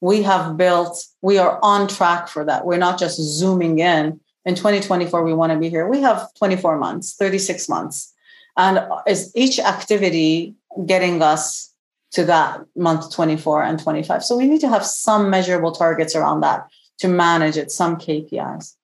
we 0.00 0.22
have 0.22 0.56
built, 0.56 1.04
we 1.20 1.38
are 1.38 1.58
on 1.64 1.88
track 1.88 2.28
for 2.28 2.44
that. 2.44 2.64
We're 2.64 2.78
not 2.78 3.00
just 3.00 3.18
zooming 3.18 3.80
in 3.80 4.20
in 4.44 4.54
2024 4.54 5.24
we 5.24 5.34
want 5.34 5.52
to 5.52 5.58
be 5.58 5.68
here 5.68 5.86
we 5.86 6.00
have 6.00 6.32
24 6.34 6.78
months 6.78 7.16
36 7.16 7.68
months 7.68 8.14
and 8.58 8.86
is 9.06 9.32
each 9.34 9.58
activity 9.58 10.54
getting 10.84 11.22
us 11.22 11.72
to 12.10 12.24
that 12.24 12.60
month 12.76 13.12
24 13.14 13.62
and 13.62 13.80
25 13.80 14.22
so 14.22 14.36
we 14.36 14.46
need 14.46 14.60
to 14.60 14.68
have 14.68 14.84
some 14.84 15.30
measurable 15.30 15.72
targets 15.72 16.14
around 16.14 16.40
that 16.40 16.68
to 16.98 17.08
manage 17.08 17.56
it 17.56 17.70
some 17.70 17.96
kpis 17.96 18.74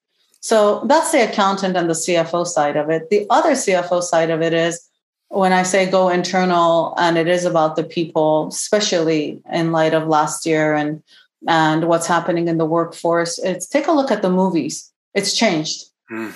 so 0.40 0.82
that's 0.86 1.12
the 1.12 1.28
accountant 1.28 1.76
and 1.76 1.90
the 1.90 1.94
cfo 1.94 2.46
side 2.46 2.76
of 2.76 2.88
it 2.88 3.10
the 3.10 3.26
other 3.30 3.52
cfo 3.52 4.02
side 4.02 4.30
of 4.30 4.40
it 4.40 4.54
is 4.54 4.88
when 5.28 5.52
i 5.52 5.62
say 5.62 5.90
go 5.90 6.08
internal 6.08 6.94
and 6.96 7.18
it 7.18 7.28
is 7.28 7.44
about 7.44 7.76
the 7.76 7.84
people 7.84 8.48
especially 8.48 9.42
in 9.52 9.72
light 9.72 9.94
of 9.94 10.08
last 10.08 10.46
year 10.46 10.74
and 10.74 11.02
and 11.46 11.88
what's 11.88 12.06
happening 12.06 12.48
in 12.48 12.56
the 12.56 12.64
workforce 12.64 13.38
it's 13.38 13.66
take 13.66 13.86
a 13.86 13.92
look 13.92 14.10
at 14.10 14.22
the 14.22 14.30
movies 14.30 14.90
it's 15.14 15.32
changed. 15.32 15.86
Mm. 16.10 16.34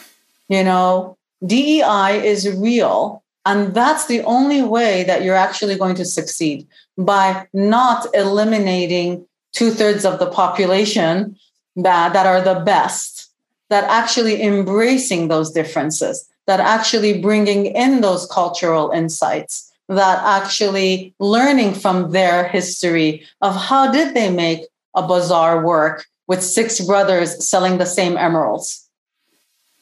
You 0.48 0.64
know, 0.64 1.18
DEI 1.44 2.22
is 2.24 2.48
real. 2.56 3.22
And 3.48 3.72
that's 3.72 4.04
the 4.08 4.20
only 4.24 4.60
way 4.60 5.04
that 5.04 5.22
you're 5.22 5.34
actually 5.34 5.76
going 5.76 5.94
to 5.94 6.04
succeed 6.04 6.66
by 6.98 7.46
not 7.54 8.06
eliminating 8.12 9.26
two 9.52 9.70
thirds 9.70 10.04
of 10.04 10.18
the 10.18 10.30
population 10.30 11.34
that, 11.74 12.12
that 12.12 12.26
are 12.26 12.42
the 12.42 12.60
best, 12.60 13.30
that 13.70 13.84
actually 13.84 14.42
embracing 14.42 15.28
those 15.28 15.50
differences, 15.50 16.28
that 16.46 16.60
actually 16.60 17.22
bringing 17.22 17.64
in 17.64 18.02
those 18.02 18.26
cultural 18.26 18.90
insights, 18.90 19.72
that 19.88 20.22
actually 20.24 21.14
learning 21.18 21.72
from 21.72 22.10
their 22.10 22.48
history 22.48 23.26
of 23.40 23.56
how 23.56 23.90
did 23.90 24.12
they 24.12 24.30
make 24.30 24.60
a 24.94 25.06
bazaar 25.06 25.64
work 25.64 26.04
with 26.26 26.42
six 26.42 26.82
brothers 26.82 27.42
selling 27.42 27.78
the 27.78 27.86
same 27.86 28.18
emeralds 28.18 28.86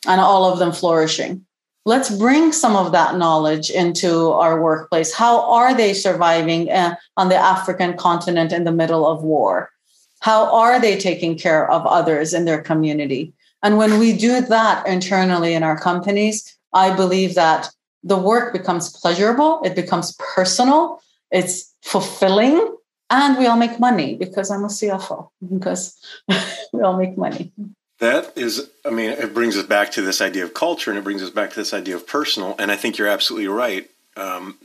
and 0.06 0.20
all 0.20 0.44
of 0.44 0.60
them 0.60 0.70
flourishing. 0.70 1.44
Let's 1.86 2.10
bring 2.10 2.50
some 2.50 2.74
of 2.74 2.90
that 2.90 3.16
knowledge 3.16 3.70
into 3.70 4.32
our 4.32 4.60
workplace. 4.60 5.14
How 5.14 5.48
are 5.52 5.72
they 5.72 5.94
surviving 5.94 6.68
uh, 6.68 6.96
on 7.16 7.28
the 7.28 7.36
African 7.36 7.96
continent 7.96 8.52
in 8.52 8.64
the 8.64 8.72
middle 8.72 9.06
of 9.06 9.22
war? 9.22 9.70
How 10.18 10.52
are 10.52 10.80
they 10.80 10.98
taking 10.98 11.38
care 11.38 11.70
of 11.70 11.86
others 11.86 12.34
in 12.34 12.44
their 12.44 12.60
community? 12.60 13.32
And 13.62 13.78
when 13.78 14.00
we 14.00 14.16
do 14.16 14.40
that 14.40 14.84
internally 14.88 15.54
in 15.54 15.62
our 15.62 15.78
companies, 15.78 16.58
I 16.72 16.92
believe 16.94 17.36
that 17.36 17.70
the 18.02 18.18
work 18.18 18.52
becomes 18.52 18.90
pleasurable, 18.90 19.62
it 19.64 19.76
becomes 19.76 20.16
personal, 20.34 21.00
it's 21.30 21.72
fulfilling, 21.82 22.76
and 23.10 23.38
we 23.38 23.46
all 23.46 23.56
make 23.56 23.78
money 23.78 24.16
because 24.16 24.50
I'm 24.50 24.64
a 24.64 24.68
CFO, 24.68 25.30
because 25.54 25.96
we 26.72 26.82
all 26.82 26.96
make 26.96 27.16
money. 27.16 27.52
That 27.98 28.32
is, 28.36 28.70
I 28.84 28.90
mean, 28.90 29.10
it 29.10 29.32
brings 29.32 29.56
us 29.56 29.64
back 29.64 29.90
to 29.92 30.02
this 30.02 30.20
idea 30.20 30.44
of 30.44 30.52
culture 30.52 30.90
and 30.90 30.98
it 30.98 31.04
brings 31.04 31.22
us 31.22 31.30
back 31.30 31.50
to 31.50 31.56
this 31.56 31.72
idea 31.72 31.96
of 31.96 32.06
personal. 32.06 32.54
And 32.58 32.70
I 32.70 32.76
think 32.76 32.98
you're 32.98 33.08
absolutely 33.08 33.48
right. 33.48 33.88
Um, 34.16 34.58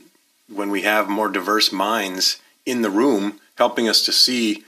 when 0.48 0.70
we 0.70 0.82
have 0.82 1.08
more 1.08 1.28
diverse 1.28 1.72
minds 1.72 2.40
in 2.66 2.82
the 2.82 2.90
room 2.90 3.40
helping 3.56 3.88
us 3.88 4.04
to 4.04 4.12
see 4.12 4.64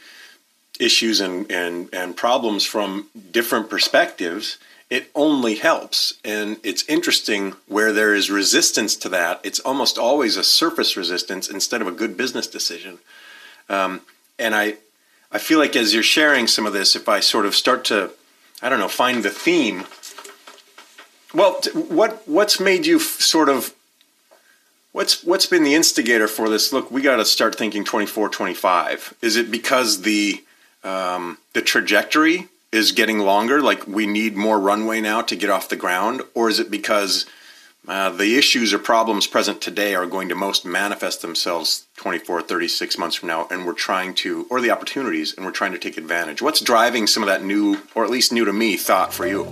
issues 0.80 1.21
and, 1.21 1.50
and, 1.50 1.88
and 1.92 2.16
problems 2.16 2.64
from 2.64 3.09
different 3.30 3.68
perspectives, 3.68 4.59
it 4.90 5.11
only 5.14 5.56
helps. 5.56 6.14
And 6.25 6.59
it's 6.62 6.88
interesting 6.88 7.54
where 7.66 7.92
there 7.92 8.14
is 8.14 8.30
resistance 8.30 8.97
to 8.97 9.09
that, 9.11 9.40
it's 9.42 9.61
almost 9.61 9.99
always 9.99 10.37
a 10.37 10.44
surface 10.44 10.97
resistance 10.97 11.49
instead 11.49 11.80
of 11.80 11.87
a 11.87 11.92
good 11.92 12.16
business 12.16 12.47
decision. 12.47 12.99
Um, 13.68 14.02
and 14.38 14.54
I, 14.54 14.76
I 15.30 15.38
feel 15.38 15.59
like 15.59 15.76
as 15.76 15.94
you're 15.94 16.02
sharing 16.02 16.47
some 16.47 16.66
of 16.66 16.73
this, 16.73 16.97
if 16.97 17.09
I 17.09 17.21
sort 17.21 17.47
of 17.47 17.54
start 17.54 17.85
to, 17.87 18.11
I 18.62 18.68
don't 18.68 18.78
know, 18.78 18.88
find 18.88 19.23
the 19.23 19.30
theme. 19.30 19.84
Well, 21.34 21.61
what 21.88 22.23
what's 22.26 22.61
made 22.61 22.87
you 22.87 22.99
sort 22.99 23.49
of 23.49 23.75
what's 24.92 25.25
what's 25.25 25.46
been 25.46 25.64
the 25.64 25.75
instigator 25.75 26.28
for 26.28 26.49
this? 26.49 26.73
Look, 26.73 26.90
we 26.90 27.02
got 27.02 27.16
to 27.16 27.25
start 27.25 27.56
thinking 27.56 27.84
24, 27.84 28.28
25. 28.28 29.14
Is 29.20 29.37
it 29.37 29.50
because 29.50 30.02
the 30.02 30.44
um, 30.82 31.38
the 31.52 31.62
trajectory 31.62 32.49
is 32.73 32.92
getting 32.92 33.18
longer? 33.18 33.61
Like 33.61 33.87
we 33.87 34.06
need 34.06 34.37
more 34.37 34.61
runway 34.61 35.00
now 35.00 35.23
to 35.23 35.37
get 35.37 35.50
off 35.50 35.68
the 35.68 35.76
ground, 35.76 36.23
or 36.34 36.49
is 36.49 36.61
it 36.61 36.70
because 36.70 37.26
uh, 37.88 38.11
the 38.11 38.38
issues 38.38 38.73
or 38.73 38.78
problems 38.78 39.26
present 39.26 39.61
today 39.61 39.94
are 39.94 40.06
going 40.06 40.28
to 40.28 40.34
most 40.34 40.64
manifest 40.64 41.20
themselves 41.20 41.84
24, 41.97 42.43
36 42.43 42.99
months 42.99 43.17
from 43.17 43.29
now, 43.29 43.47
and 43.51 43.65
we're 43.65 43.73
trying 43.73 44.15
to, 44.15 44.47
or 44.51 44.61
the 44.61 44.71
opportunities, 44.71 45.35
and 45.35 45.47
we're 45.47 45.53
trying 45.53 45.73
to 45.73 45.79
take 45.79 45.97
advantage. 45.97 46.43
What's 46.43 46.61
driving 46.61 47.07
some 47.07 47.23
of 47.23 47.29
that 47.29 47.45
new, 47.45 47.79
or 47.95 48.05
at 48.05 48.11
least 48.11 48.33
new 48.33 48.45
to 48.45 48.53
me, 48.53 48.77
thought 48.77 49.15
for 49.15 49.27
you? 49.27 49.45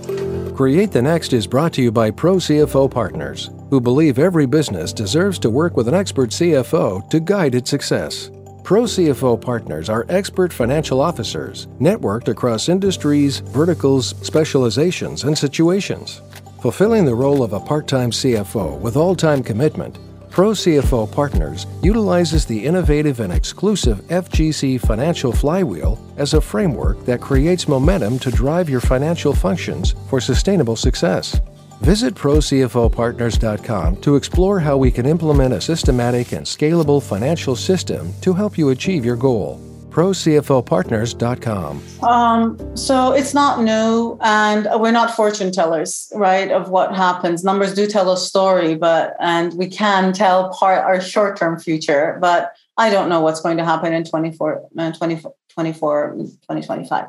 Create 0.55 0.91
the 0.91 1.01
Next 1.01 1.33
is 1.33 1.47
brought 1.47 1.73
to 1.73 1.81
you 1.81 1.91
by 1.91 2.11
Pro 2.11 2.35
CFO 2.35 2.91
Partners, 2.91 3.49
who 3.69 3.81
believe 3.81 4.19
every 4.19 4.45
business 4.45 4.93
deserves 4.93 5.39
to 5.39 5.49
work 5.49 5.75
with 5.75 5.87
an 5.87 5.95
expert 5.95 6.29
CFO 6.29 7.09
to 7.09 7.19
guide 7.19 7.55
its 7.55 7.69
success. 7.69 8.29
Pro 8.63 8.83
CFO 8.83 9.41
partners 9.41 9.89
are 9.89 10.05
expert 10.09 10.53
financial 10.53 11.01
officers 11.01 11.67
networked 11.79 12.27
across 12.27 12.69
industries, 12.69 13.39
verticals, 13.39 14.15
specializations, 14.21 15.23
and 15.23 15.37
situations. 15.37 16.21
Fulfilling 16.61 17.03
the 17.03 17.15
role 17.15 17.43
of 17.43 17.53
a 17.53 17.59
part 17.59 17.87
time 17.87 18.11
CFO 18.11 18.79
with 18.79 18.95
all 18.95 19.15
time 19.15 19.43
commitment, 19.43 19.97
Pro 20.33 20.49
CFO 20.49 21.11
Partners 21.11 21.67
utilizes 21.83 22.43
the 22.43 22.65
innovative 22.65 23.19
and 23.19 23.31
exclusive 23.31 23.99
FGC 24.07 24.81
Financial 24.81 25.31
Flywheel 25.31 26.03
as 26.17 26.33
a 26.33 26.41
framework 26.41 27.05
that 27.05 27.21
creates 27.21 27.67
momentum 27.67 28.17
to 28.17 28.31
drive 28.31 28.67
your 28.67 28.81
financial 28.81 29.31
functions 29.31 29.93
for 30.09 30.19
sustainable 30.19 30.75
success. 30.75 31.39
Visit 31.81 32.15
ProCFOPartners.com 32.15 33.97
to 33.97 34.15
explore 34.15 34.59
how 34.59 34.75
we 34.75 34.89
can 34.89 35.05
implement 35.05 35.53
a 35.53 35.61
systematic 35.61 36.31
and 36.31 36.43
scalable 36.43 36.99
financial 36.99 37.55
system 37.55 38.11
to 38.21 38.33
help 38.33 38.57
you 38.57 38.69
achieve 38.69 39.05
your 39.05 39.15
goal. 39.15 39.72
ProCFOPartners.com. 39.93 41.83
Um, 42.03 42.75
so 42.75 43.13
it's 43.13 43.33
not 43.33 43.61
new, 43.61 44.17
and 44.21 44.67
we're 44.81 44.91
not 44.91 45.15
fortune 45.15 45.51
tellers, 45.51 46.11
right? 46.15 46.51
Of 46.51 46.69
what 46.69 46.95
happens. 46.95 47.43
Numbers 47.43 47.73
do 47.75 47.85
tell 47.85 48.11
a 48.11 48.17
story, 48.17 48.75
but 48.75 49.15
and 49.19 49.53
we 49.53 49.67
can 49.67 50.11
tell 50.11 50.49
part 50.49 50.83
our 50.83 50.99
short-term 50.99 51.59
future, 51.59 52.17
but 52.19 52.53
I 52.77 52.89
don't 52.89 53.07
know 53.07 53.21
what's 53.21 53.41
going 53.41 53.57
to 53.57 53.65
happen 53.65 53.93
in 53.93 54.03
24, 54.03 54.63
uh, 54.77 54.91
24, 54.91 55.33
24 55.49 56.11
2025. 56.17 57.05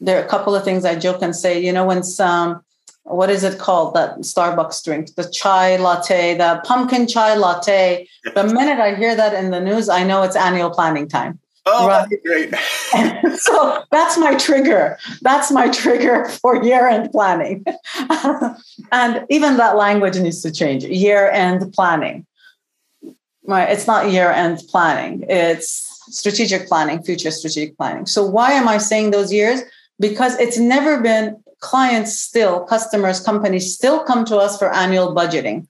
There 0.00 0.18
are 0.20 0.24
a 0.24 0.28
couple 0.28 0.54
of 0.54 0.64
things 0.64 0.84
I 0.84 0.96
joke 0.96 1.20
and 1.20 1.36
say, 1.36 1.62
you 1.62 1.72
know, 1.72 1.84
when 1.84 2.02
some 2.02 2.62
what 3.04 3.28
is 3.28 3.44
it 3.44 3.58
called 3.58 3.94
that 3.94 4.16
Starbucks 4.20 4.82
drink? 4.82 5.14
The 5.14 5.28
chai 5.28 5.76
latte, 5.76 6.38
the 6.38 6.62
pumpkin 6.64 7.06
chai 7.06 7.34
latte. 7.34 8.08
The 8.34 8.44
minute 8.44 8.80
I 8.80 8.94
hear 8.94 9.14
that 9.14 9.34
in 9.34 9.50
the 9.50 9.60
news, 9.60 9.90
I 9.90 10.04
know 10.04 10.22
it's 10.22 10.36
annual 10.36 10.70
planning 10.70 11.06
time. 11.06 11.38
Oh, 11.66 11.88
right? 11.88 12.08
great. 12.24 12.54
so 13.38 13.82
that's 13.90 14.18
my 14.18 14.34
trigger. 14.34 14.98
That's 15.22 15.50
my 15.50 15.68
trigger 15.68 16.28
for 16.28 16.62
year 16.62 16.86
end 16.86 17.10
planning. 17.10 17.64
and 18.92 19.24
even 19.30 19.56
that 19.56 19.76
language 19.76 20.18
needs 20.18 20.42
to 20.42 20.52
change 20.52 20.84
year 20.84 21.30
end 21.30 21.72
planning. 21.72 22.26
Right? 23.46 23.70
It's 23.70 23.86
not 23.86 24.10
year 24.10 24.30
end 24.30 24.62
planning, 24.68 25.24
it's 25.28 25.94
strategic 26.08 26.68
planning, 26.68 27.02
future 27.02 27.30
strategic 27.30 27.76
planning. 27.76 28.06
So, 28.06 28.24
why 28.24 28.52
am 28.52 28.68
I 28.68 28.78
saying 28.78 29.10
those 29.10 29.32
years? 29.32 29.62
Because 29.98 30.38
it's 30.38 30.58
never 30.58 31.00
been 31.00 31.42
clients 31.60 32.18
still, 32.18 32.60
customers, 32.64 33.20
companies 33.20 33.74
still 33.74 34.04
come 34.04 34.24
to 34.26 34.36
us 34.36 34.58
for 34.58 34.72
annual 34.72 35.14
budgeting. 35.14 35.66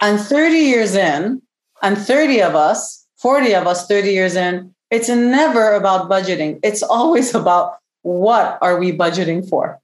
And 0.00 0.18
30 0.18 0.56
years 0.56 0.96
in, 0.96 1.42
and 1.80 1.96
30 1.96 2.42
of 2.42 2.56
us, 2.56 3.06
40 3.18 3.54
of 3.54 3.66
us, 3.68 3.86
30 3.86 4.10
years 4.10 4.34
in, 4.34 4.74
it's 4.92 5.08
never 5.08 5.72
about 5.72 6.08
budgeting. 6.08 6.60
It's 6.62 6.82
always 6.82 7.34
about 7.34 7.78
what 8.02 8.58
are 8.60 8.78
we 8.78 8.92
budgeting 8.92 9.48
for? 9.48 9.80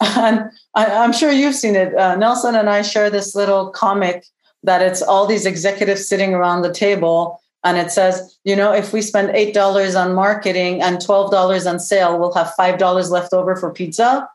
And 0.00 0.50
I, 0.74 0.86
am 0.86 1.12
sure 1.12 1.32
you've 1.32 1.56
seen 1.56 1.74
it. 1.74 1.94
Uh, 1.94 2.14
Nelson 2.14 2.54
and 2.54 2.70
I 2.70 2.82
share 2.82 3.10
this 3.10 3.34
little 3.34 3.70
comic 3.70 4.24
that 4.62 4.80
it's 4.80 5.02
all 5.02 5.26
these 5.26 5.44
executives 5.44 6.08
sitting 6.08 6.34
around 6.34 6.62
the 6.62 6.72
table 6.72 7.42
and 7.64 7.76
it 7.76 7.90
says, 7.90 8.38
you 8.44 8.54
know, 8.54 8.72
if 8.72 8.92
we 8.92 9.02
spend 9.02 9.30
$8 9.30 10.00
on 10.00 10.14
marketing 10.14 10.80
and 10.82 10.98
$12 10.98 11.68
on 11.68 11.80
sale, 11.80 12.18
we'll 12.18 12.32
have 12.34 12.52
$5 12.58 13.10
left 13.10 13.32
over 13.32 13.56
for 13.56 13.72
pizza. 13.72 14.28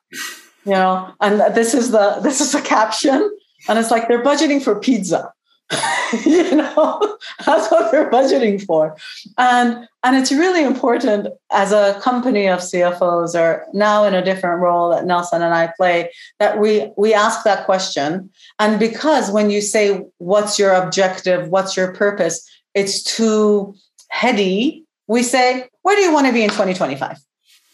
You 0.65 0.71
know, 0.71 1.13
and 1.21 1.55
this 1.55 1.73
is 1.73 1.91
the 1.91 2.19
this 2.23 2.41
is 2.41 2.51
the 2.51 2.61
caption. 2.61 3.31
And 3.69 3.79
it's 3.79 3.91
like 3.91 4.07
they're 4.09 4.23
budgeting 4.23 4.61
for 4.61 4.75
pizza. 4.77 5.31
you 6.25 6.55
know, 6.55 7.17
that's 7.45 7.71
what 7.71 7.91
they're 7.91 8.09
budgeting 8.09 8.63
for. 8.63 8.95
And 9.37 9.87
and 10.03 10.15
it's 10.17 10.31
really 10.31 10.63
important 10.63 11.27
as 11.51 11.71
a 11.71 11.99
company 12.01 12.47
of 12.47 12.59
CFOs 12.59 13.39
or 13.39 13.65
now 13.73 14.03
in 14.03 14.13
a 14.13 14.23
different 14.23 14.61
role 14.61 14.89
that 14.89 15.05
Nelson 15.05 15.41
and 15.41 15.53
I 15.53 15.71
play 15.77 16.11
that 16.39 16.59
we 16.59 16.91
we 16.97 17.13
ask 17.13 17.43
that 17.43 17.65
question. 17.65 18.29
And 18.59 18.79
because 18.79 19.31
when 19.31 19.49
you 19.49 19.61
say 19.61 20.05
what's 20.17 20.59
your 20.59 20.73
objective, 20.73 21.49
what's 21.49 21.77
your 21.77 21.93
purpose, 21.93 22.47
it's 22.73 23.03
too 23.03 23.75
heady, 24.09 24.85
we 25.07 25.23
say, 25.23 25.69
where 25.81 25.95
do 25.95 26.01
you 26.01 26.13
want 26.13 26.27
to 26.27 26.33
be 26.33 26.43
in 26.43 26.49
2025? 26.49 27.17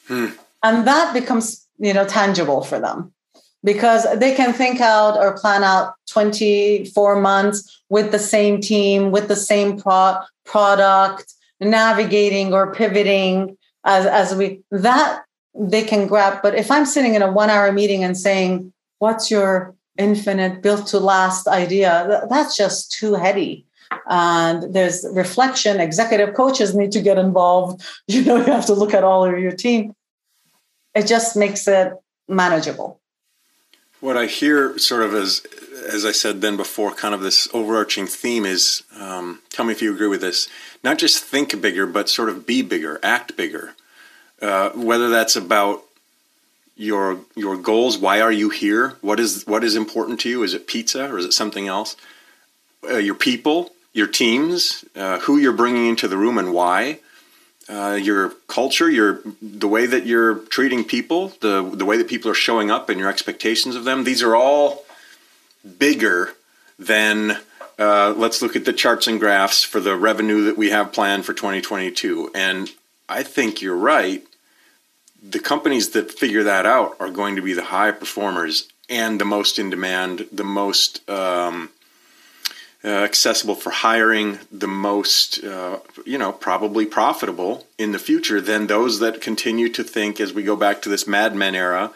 Hmm. 0.08 0.28
And 0.64 0.88
that 0.88 1.14
becomes, 1.14 1.66
you 1.78 1.94
know, 1.94 2.06
tangible 2.06 2.64
for 2.64 2.80
them 2.80 3.14
because 3.64 4.08
they 4.20 4.34
can 4.34 4.54
think 4.54 4.80
out 4.80 5.18
or 5.18 5.38
plan 5.38 5.64
out 5.64 5.94
24 6.10 7.20
months 7.20 7.82
with 7.90 8.12
the 8.12 8.20
same 8.20 8.62
team, 8.62 9.12
with 9.12 9.28
the 9.28 9.36
same 9.36 9.80
pro- 9.80 10.20
product, 10.46 11.34
navigating 11.60 12.54
or 12.54 12.74
pivoting 12.74 13.58
as, 13.84 14.06
as 14.06 14.36
we 14.36 14.62
that 14.72 15.24
they 15.54 15.84
can 15.84 16.08
grab. 16.08 16.42
But 16.42 16.56
if 16.56 16.72
I'm 16.72 16.86
sitting 16.86 17.16
in 17.16 17.22
a 17.22 17.32
one 17.32 17.50
hour 17.50 17.72
meeting 17.72 18.04
and 18.04 18.18
saying, 18.18 18.72
what's 19.00 19.30
your 19.30 19.76
infinite 19.98 20.62
built 20.62 20.88
to 20.88 21.00
last 21.00 21.48
idea, 21.48 22.26
that's 22.30 22.56
just 22.56 22.92
too 22.92 23.16
heady. 23.16 23.66
And 24.08 24.74
there's 24.74 25.06
reflection. 25.12 25.80
Executive 25.80 26.34
coaches 26.36 26.76
need 26.76 26.92
to 26.94 27.02
get 27.02 27.18
involved. 27.18 27.84
You 28.08 28.24
know 28.24 28.38
you 28.38 28.44
have 28.44 28.66
to 28.68 28.74
look 28.74 28.94
at 28.94 29.04
all 29.04 29.26
of 29.26 29.38
your 29.38 29.52
team. 29.52 29.94
It 30.96 31.06
just 31.06 31.36
makes 31.36 31.68
it 31.68 31.94
manageable 32.28 33.00
what 34.00 34.18
i 34.18 34.26
hear 34.26 34.78
sort 34.78 35.04
of 35.04 35.14
as 35.14 35.46
as 35.92 36.06
i 36.06 36.12
said 36.12 36.42
then 36.42 36.58
before 36.58 36.92
kind 36.94 37.14
of 37.14 37.22
this 37.22 37.48
overarching 37.54 38.08
theme 38.08 38.46
is 38.46 38.84
um, 39.00 39.40
tell 39.50 39.66
me 39.66 39.72
if 39.72 39.82
you 39.82 39.94
agree 39.94 40.08
with 40.08 40.22
this 40.22 40.48
not 40.84 40.98
just 40.98 41.24
think 41.24 41.60
bigger 41.62 41.86
but 41.86 42.10
sort 42.10 42.30
of 42.30 42.46
be 42.46 42.62
bigger 42.62 43.00
act 43.04 43.36
bigger. 43.36 43.74
Uh, 44.42 44.70
whether 44.70 45.10
that's 45.10 45.36
about 45.36 45.84
your 46.78 47.20
your 47.36 47.58
goals 47.58 47.98
why 47.98 48.22
are 48.22 48.32
you 48.32 48.50
here? 48.50 48.96
What 49.02 49.20
is 49.20 49.46
what 49.46 49.66
is 49.66 49.76
important 49.76 50.22
to 50.22 50.30
you? 50.30 50.44
Is 50.44 50.54
it 50.54 50.66
pizza 50.66 51.12
or 51.12 51.18
is 51.18 51.26
it 51.26 51.34
something 51.34 51.68
else? 51.68 51.98
Uh, 52.90 52.98
your 52.98 53.16
people 53.16 53.74
your 53.94 54.08
teams, 54.08 54.86
uh, 54.96 55.20
who 55.20 55.38
you're 55.38 55.54
bringing 55.54 55.88
into 55.88 56.08
the 56.08 56.18
room 56.18 56.38
and 56.38 56.54
why, 56.54 57.00
uh, 57.70 58.00
your 58.02 58.32
culture, 58.48 58.90
your 58.90 59.22
the 59.42 59.68
way 59.68 59.86
that 59.86 60.06
you're 60.06 60.40
treating 60.46 60.84
people, 60.84 61.34
the 61.42 61.62
the 61.62 61.86
way 61.86 61.98
that 61.98 62.08
people 62.08 62.32
are 62.32 62.36
showing 62.36 62.72
up, 62.72 62.90
and 62.90 63.00
your 63.00 63.10
expectations 63.10 63.76
of 63.76 63.84
them. 63.84 64.04
These 64.04 64.24
are 64.24 64.36
all 64.36 64.86
bigger 65.78 66.34
than. 66.78 67.38
Uh, 67.78 68.14
let's 68.18 68.42
look 68.42 68.58
at 68.58 68.66
the 68.66 68.74
charts 68.74 69.08
and 69.08 69.22
graphs 69.22 69.64
for 69.64 69.80
the 69.80 69.96
revenue 69.96 70.44
that 70.44 70.58
we 70.58 70.70
have 70.70 70.92
planned 70.92 71.24
for 71.24 71.34
2022. 71.34 72.30
And 72.36 72.70
I 73.08 73.24
think 73.24 73.62
you're 73.62 73.74
right. 73.74 74.22
the 75.22 75.40
companies 75.40 75.92
that 75.92 76.12
figure 76.12 76.44
that 76.44 76.66
out 76.66 76.98
are 77.00 77.10
going 77.10 77.38
to 77.38 77.42
be 77.42 77.54
the 77.54 77.66
high 77.66 77.92
performers 77.92 78.68
and 78.90 79.20
the 79.20 79.26
most 79.26 79.60
in 79.60 79.70
demand, 79.70 80.26
the 80.32 80.44
most 80.44 81.08
um, 81.10 81.70
uh, 82.84 82.88
accessible 82.88 83.56
for 83.56 83.72
hiring, 83.72 84.40
the 84.52 84.68
most, 84.68 85.44
uh, 85.44 85.80
you 86.06 86.18
know, 86.18 86.32
probably 86.32 86.86
profitable 86.86 87.68
in 87.78 87.92
the 87.92 88.00
future 88.00 88.40
than 88.40 88.68
those 88.68 89.00
that 89.00 89.22
continue 89.22 89.70
to 89.70 89.84
think, 89.84 90.20
as 90.20 90.34
we 90.34 90.44
go 90.44 90.56
back 90.56 90.82
to 90.82 90.90
this 90.90 91.06
Mad 91.06 91.36
Men 91.36 91.56
era, 91.56 91.92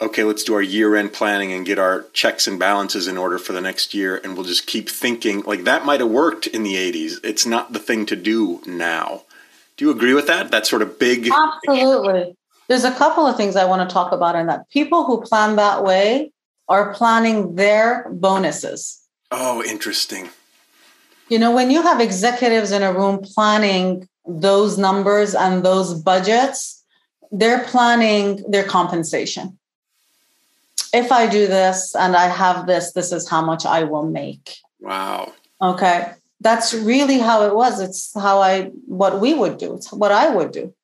okay, 0.00 0.24
let's 0.24 0.42
do 0.42 0.54
our 0.54 0.62
year 0.62 0.96
end 0.96 1.12
planning 1.12 1.52
and 1.52 1.64
get 1.64 1.78
our 1.78 2.06
checks 2.12 2.48
and 2.48 2.58
balances 2.58 3.06
in 3.06 3.16
order 3.16 3.38
for 3.38 3.52
the 3.52 3.60
next 3.60 3.94
year. 3.94 4.20
And 4.22 4.34
we'll 4.34 4.44
just 4.44 4.66
keep 4.66 4.88
thinking 4.88 5.42
like 5.42 5.64
that 5.64 5.84
might 5.84 6.00
have 6.00 6.10
worked 6.10 6.48
in 6.48 6.64
the 6.64 6.74
80s. 6.74 7.18
It's 7.22 7.46
not 7.46 7.72
the 7.72 7.78
thing 7.78 8.04
to 8.06 8.16
do 8.16 8.60
now. 8.66 9.22
Do 9.76 9.84
you 9.84 9.90
agree 9.90 10.14
with 10.14 10.26
that? 10.26 10.50
That 10.50 10.66
sort 10.66 10.82
of 10.82 10.98
big. 10.98 11.30
Absolutely. 11.32 12.36
There's 12.68 12.84
a 12.84 12.92
couple 12.92 13.26
of 13.26 13.36
things 13.36 13.54
I 13.54 13.64
want 13.64 13.88
to 13.88 13.92
talk 13.92 14.12
about 14.12 14.34
in 14.34 14.46
that. 14.46 14.68
People 14.70 15.04
who 15.04 15.22
plan 15.22 15.56
that 15.56 15.84
way 15.84 16.32
are 16.68 16.92
planning 16.94 17.54
their 17.54 18.08
bonuses. 18.10 19.01
Oh, 19.32 19.64
interesting. 19.64 20.28
You 21.28 21.38
know, 21.38 21.52
when 21.52 21.70
you 21.70 21.82
have 21.82 22.00
executives 22.00 22.70
in 22.70 22.82
a 22.82 22.92
room 22.92 23.20
planning 23.22 24.06
those 24.26 24.76
numbers 24.76 25.34
and 25.34 25.64
those 25.64 25.94
budgets, 25.94 26.84
they're 27.30 27.64
planning 27.64 28.44
their 28.48 28.64
compensation. 28.64 29.58
If 30.92 31.10
I 31.10 31.26
do 31.26 31.46
this 31.46 31.94
and 31.96 32.14
I 32.14 32.26
have 32.28 32.66
this, 32.66 32.92
this 32.92 33.10
is 33.10 33.26
how 33.26 33.42
much 33.42 33.64
I 33.64 33.84
will 33.84 34.04
make. 34.04 34.56
Wow. 34.80 35.32
Okay. 35.62 36.12
That's 36.40 36.74
really 36.74 37.18
how 37.18 37.44
it 37.44 37.54
was. 37.54 37.80
It's 37.80 38.12
how 38.14 38.42
I, 38.42 38.64
what 38.86 39.20
we 39.20 39.32
would 39.32 39.56
do. 39.56 39.74
It's 39.74 39.90
what 39.90 40.12
I 40.12 40.28
would 40.28 40.52
do 40.52 40.74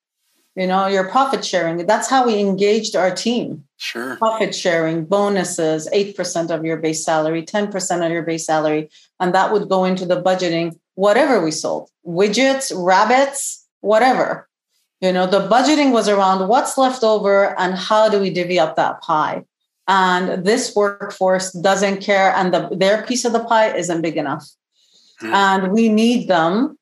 you 0.58 0.66
know 0.66 0.88
your 0.88 1.08
profit 1.08 1.44
sharing. 1.44 1.86
That's 1.86 2.10
how 2.10 2.26
we 2.26 2.40
engaged 2.40 2.96
our 2.96 3.14
team. 3.14 3.64
Sure. 3.76 4.16
Profit 4.16 4.52
sharing 4.52 5.04
bonuses 5.04 5.88
8% 5.94 6.50
of 6.50 6.64
your 6.64 6.78
base 6.78 7.04
salary 7.04 7.44
10% 7.44 8.04
of 8.04 8.10
your 8.10 8.22
base 8.22 8.44
salary 8.44 8.90
and 9.20 9.32
that 9.34 9.52
would 9.52 9.68
go 9.68 9.84
into 9.84 10.04
the 10.04 10.20
budgeting 10.20 10.76
whatever 10.96 11.40
we 11.40 11.52
sold 11.52 11.88
widgets 12.04 12.72
rabbits 12.74 13.66
whatever. 13.80 14.48
You 15.00 15.12
know 15.12 15.28
the 15.28 15.46
budgeting 15.46 15.92
was 15.92 16.08
around 16.08 16.48
what's 16.48 16.76
left 16.76 17.04
over 17.04 17.56
and 17.60 17.76
how 17.76 18.08
do 18.08 18.18
we 18.18 18.30
divvy 18.30 18.58
up 18.58 18.74
that 18.74 19.00
pie. 19.00 19.44
And 19.86 20.44
this 20.44 20.74
workforce 20.74 21.52
doesn't 21.52 22.02
care 22.02 22.32
and 22.34 22.52
the, 22.52 22.68
their 22.72 23.06
piece 23.06 23.24
of 23.24 23.32
the 23.32 23.44
pie 23.44 23.76
isn't 23.76 24.02
big 24.02 24.16
enough. 24.16 24.44
Mm. 25.22 25.32
and 25.32 25.72
we 25.72 25.88
need 25.88 26.28
them 26.28 26.78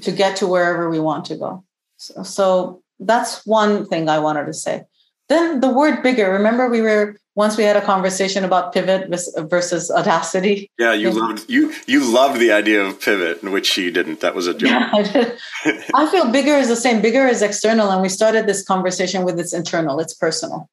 to 0.00 0.10
get 0.10 0.36
to 0.36 0.46
wherever 0.46 0.88
we 0.88 0.98
want 0.98 1.26
to 1.26 1.36
go. 1.36 1.64
So, 1.98 2.22
so 2.22 2.81
that's 3.06 3.44
one 3.46 3.86
thing 3.86 4.08
I 4.08 4.18
wanted 4.18 4.46
to 4.46 4.54
say. 4.54 4.84
Then 5.28 5.60
the 5.60 5.68
word 5.68 6.02
bigger. 6.02 6.30
Remember, 6.30 6.68
we 6.68 6.80
were 6.80 7.16
once 7.34 7.56
we 7.56 7.64
had 7.64 7.76
a 7.76 7.80
conversation 7.80 8.44
about 8.44 8.72
pivot 8.74 9.08
versus 9.48 9.90
audacity. 9.90 10.70
Yeah, 10.78 10.92
you 10.92 11.10
loved 11.10 11.48
you 11.48 11.72
you 11.86 12.04
loved 12.04 12.38
the 12.38 12.52
idea 12.52 12.82
of 12.84 13.00
pivot, 13.00 13.42
which 13.42 13.66
she 13.66 13.90
didn't. 13.90 14.20
That 14.20 14.34
was 14.34 14.46
a 14.46 14.54
joke. 14.54 14.70
Yeah, 14.70 14.90
I, 15.64 15.84
I 15.94 16.10
feel 16.10 16.30
bigger 16.30 16.54
is 16.54 16.68
the 16.68 16.76
same. 16.76 17.00
Bigger 17.00 17.26
is 17.26 17.40
external, 17.40 17.90
and 17.90 18.02
we 18.02 18.08
started 18.08 18.46
this 18.46 18.64
conversation 18.64 19.24
with 19.24 19.38
it's 19.40 19.54
internal. 19.54 20.00
It's 20.00 20.14
personal. 20.14 20.68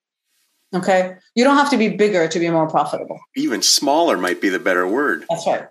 Okay, 0.74 1.16
you 1.36 1.44
don't 1.44 1.56
have 1.56 1.70
to 1.70 1.78
be 1.78 1.90
bigger 1.90 2.28
to 2.28 2.40
be 2.40 2.50
more 2.50 2.68
profitable. 2.68 3.20
Even 3.36 3.62
smaller 3.62 4.18
might 4.18 4.42
be 4.42 4.50
the 4.50 4.60
better 4.60 4.86
word. 4.88 5.26
That's 5.30 5.48
right. 5.48 5.68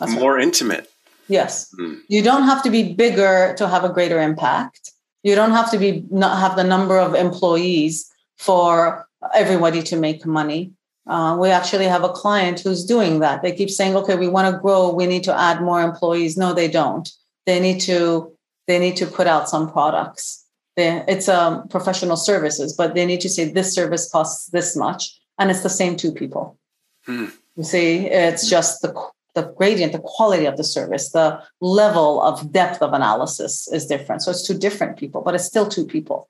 That's 0.00 0.12
more 0.12 0.34
right. 0.34 0.42
intimate. 0.42 0.90
Yes, 1.28 1.72
mm. 1.78 2.00
you 2.08 2.22
don't 2.22 2.42
have 2.42 2.62
to 2.64 2.70
be 2.70 2.92
bigger 2.92 3.54
to 3.56 3.68
have 3.68 3.84
a 3.84 3.88
greater 3.88 4.20
impact 4.20 4.92
you 5.22 5.34
don't 5.34 5.52
have 5.52 5.70
to 5.70 5.78
be 5.78 6.04
not 6.10 6.38
have 6.38 6.56
the 6.56 6.64
number 6.64 6.98
of 6.98 7.14
employees 7.14 8.10
for 8.38 9.06
everybody 9.34 9.82
to 9.82 9.96
make 9.96 10.26
money. 10.26 10.72
Uh, 11.06 11.36
we 11.38 11.48
actually 11.50 11.86
have 11.86 12.04
a 12.04 12.08
client 12.08 12.60
who's 12.60 12.84
doing 12.84 13.20
that. 13.20 13.42
They 13.42 13.52
keep 13.52 13.70
saying, 13.70 13.96
"Okay, 13.96 14.16
we 14.16 14.28
want 14.28 14.52
to 14.52 14.60
grow. 14.60 14.92
We 14.92 15.06
need 15.06 15.24
to 15.24 15.38
add 15.38 15.62
more 15.62 15.82
employees." 15.82 16.36
No, 16.36 16.52
they 16.52 16.68
don't. 16.68 17.08
They 17.46 17.60
need 17.60 17.80
to 17.82 18.32
they 18.66 18.78
need 18.78 18.96
to 18.96 19.06
put 19.06 19.26
out 19.26 19.48
some 19.48 19.70
products. 19.70 20.44
They, 20.76 21.04
it's 21.06 21.28
um, 21.28 21.68
professional 21.68 22.16
services, 22.16 22.72
but 22.72 22.94
they 22.94 23.04
need 23.04 23.20
to 23.22 23.28
say 23.28 23.44
this 23.44 23.74
service 23.74 24.10
costs 24.10 24.46
this 24.50 24.76
much, 24.76 25.20
and 25.38 25.50
it's 25.50 25.62
the 25.62 25.68
same 25.68 25.96
two 25.96 26.12
people. 26.12 26.56
Hmm. 27.04 27.26
You 27.56 27.64
see, 27.64 28.06
it's 28.06 28.48
just 28.48 28.80
the 28.80 28.94
the 29.34 29.52
gradient, 29.56 29.92
the 29.92 29.98
quality 29.98 30.46
of 30.46 30.56
the 30.56 30.64
service, 30.64 31.10
the 31.10 31.42
level 31.60 32.22
of 32.22 32.52
depth 32.52 32.82
of 32.82 32.92
analysis 32.92 33.68
is 33.72 33.86
different. 33.86 34.22
So 34.22 34.30
it's 34.30 34.46
two 34.46 34.58
different 34.58 34.96
people, 34.96 35.22
but 35.22 35.34
it's 35.34 35.44
still 35.44 35.68
two 35.68 35.86
people. 35.86 36.28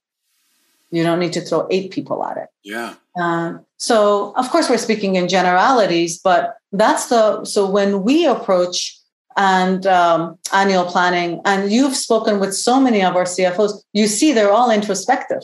You 0.91 1.03
don't 1.03 1.19
need 1.19 1.33
to 1.33 1.41
throw 1.41 1.67
eight 1.71 1.91
people 1.91 2.25
at 2.25 2.37
it. 2.37 2.49
Yeah. 2.62 2.95
Uh, 3.19 3.59
so 3.79 4.33
of 4.37 4.51
course 4.51 4.69
we're 4.69 4.79
speaking 4.79 5.17
in 5.17 5.29
generalities, 5.29 6.19
but 6.19 6.57
that's 6.71 7.07
the 7.07 7.45
so 7.45 7.69
when 7.69 8.03
we 8.03 8.27
approach 8.27 8.99
and 9.37 9.87
um, 9.87 10.38
annual 10.53 10.85
planning, 10.85 11.41
and 11.45 11.73
you've 11.73 11.97
spoken 11.97 12.38
with 12.38 12.55
so 12.55 12.79
many 12.79 13.03
of 13.03 13.17
our 13.17 13.25
CFOs, 13.25 13.83
you 13.95 14.07
see 14.07 14.33
they're 14.33 14.53
all 14.53 14.71
introspective. 14.71 15.43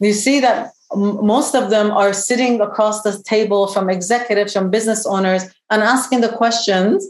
You 0.00 0.12
see 0.12 0.40
that 0.40 0.72
most 0.94 1.54
of 1.54 1.70
them 1.70 1.90
are 1.90 2.12
sitting 2.12 2.60
across 2.60 3.02
the 3.02 3.20
table 3.24 3.66
from 3.66 3.90
executives, 3.90 4.52
from 4.52 4.70
business 4.70 5.04
owners, 5.06 5.44
and 5.70 5.82
asking 5.82 6.20
the 6.20 6.28
questions 6.28 7.06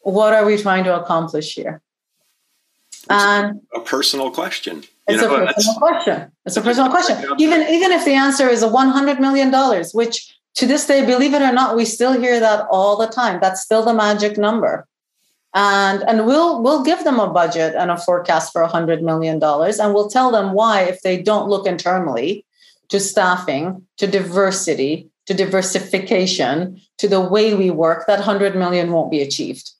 what 0.00 0.32
are 0.32 0.44
we 0.44 0.56
trying 0.56 0.84
to 0.84 1.00
accomplish 1.00 1.54
here? 1.54 1.82
And 3.10 3.60
a 3.74 3.80
personal 3.80 4.30
question. 4.30 4.84
It's 5.06 5.22
know, 5.22 5.34
a 5.34 5.52
personal 5.52 5.78
question. 5.78 6.32
It's 6.44 6.56
a 6.56 6.60
personal 6.60 6.90
question. 6.90 7.16
Even 7.38 7.62
even 7.62 7.92
if 7.92 8.04
the 8.04 8.12
answer 8.12 8.48
is 8.48 8.62
a 8.62 8.68
one 8.68 8.88
hundred 8.88 9.20
million 9.20 9.50
dollars, 9.50 9.92
which 9.92 10.34
to 10.56 10.66
this 10.66 10.86
day, 10.86 11.06
believe 11.06 11.34
it 11.34 11.42
or 11.42 11.52
not, 11.52 11.76
we 11.76 11.84
still 11.84 12.18
hear 12.20 12.38
that 12.40 12.66
all 12.70 12.96
the 12.96 13.06
time. 13.06 13.38
That's 13.40 13.62
still 13.62 13.82
the 13.82 13.94
magic 13.94 14.36
number. 14.36 14.86
And 15.54 16.02
and 16.02 16.26
we'll 16.26 16.62
we'll 16.62 16.84
give 16.84 17.04
them 17.04 17.18
a 17.18 17.32
budget 17.32 17.74
and 17.74 17.90
a 17.90 17.96
forecast 17.96 18.52
for 18.52 18.60
a 18.60 18.68
hundred 18.68 19.02
million 19.02 19.38
dollars, 19.38 19.78
and 19.78 19.94
we'll 19.94 20.10
tell 20.10 20.30
them 20.30 20.52
why 20.52 20.82
if 20.82 21.00
they 21.00 21.22
don't 21.22 21.48
look 21.48 21.66
internally 21.66 22.44
to 22.88 23.00
staffing, 23.00 23.86
to 23.98 24.06
diversity, 24.06 25.10
to 25.26 25.34
diversification, 25.34 26.80
to 26.98 27.08
the 27.08 27.20
way 27.20 27.54
we 27.54 27.70
work, 27.70 28.06
that 28.06 28.20
100 28.20 28.56
million 28.56 28.90
won't 28.92 29.10
be 29.10 29.20
achieved. 29.20 29.70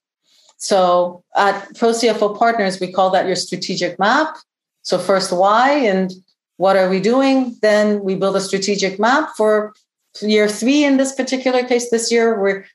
So 0.59 1.23
at 1.37 1.75
Pro 1.77 1.91
CFO 1.91 2.39
Partners, 2.39 2.81
we 2.81 2.93
call 2.93 3.11
that 3.11 3.27
your 3.27 3.37
strategic 3.37 3.99
map. 3.99 4.37
So 4.83 4.99
first, 4.99 5.33
why 5.33 5.73
and 5.73 6.13
what 6.57 6.77
are 6.77 6.91
we 6.91 7.01
doing? 7.01 7.57
Then 7.63 8.01
we 8.03 8.15
build 8.17 8.37
a 8.37 8.41
strategic 8.41 8.99
map 8.99 9.31
for 9.37 9.73
year 10.21 10.49
three 10.49 10.85
in 10.85 10.97
this 10.97 11.15
particular 11.15 11.63
case. 11.63 11.91
This 11.91 12.11
year, 12.11 12.41
we're 12.41 12.67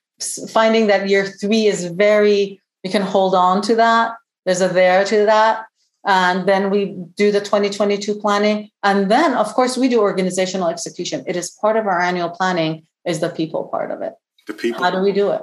finding 0.49 0.87
that 0.87 1.09
year 1.09 1.25
three 1.25 1.65
is 1.67 1.85
very, 1.85 2.61
we 2.83 2.89
can 2.89 3.01
hold 3.01 3.35
on 3.35 3.61
to 3.63 3.75
that. 3.75 4.15
There's 4.45 4.61
a 4.61 4.69
there 4.69 5.03
to 5.05 5.25
that 5.25 5.65
and 6.05 6.47
then 6.47 6.69
we 6.69 6.95
do 7.15 7.31
the 7.31 7.39
2022 7.39 8.15
planning. 8.15 8.69
And 8.83 9.09
then 9.09 9.33
of 9.33 9.53
course 9.53 9.77
we 9.77 9.87
do 9.87 10.01
organizational 10.01 10.67
execution. 10.67 11.23
It 11.27 11.35
is 11.35 11.51
part 11.61 11.77
of 11.77 11.87
our 11.87 11.99
annual 11.99 12.29
planning 12.29 12.85
is 13.05 13.19
the 13.19 13.29
people 13.29 13.65
part 13.65 13.91
of 13.91 14.01
it. 14.01 14.13
The 14.47 14.53
people. 14.53 14.83
How 14.83 14.91
do 14.91 15.01
we 15.01 15.11
do 15.11 15.31
it? 15.31 15.41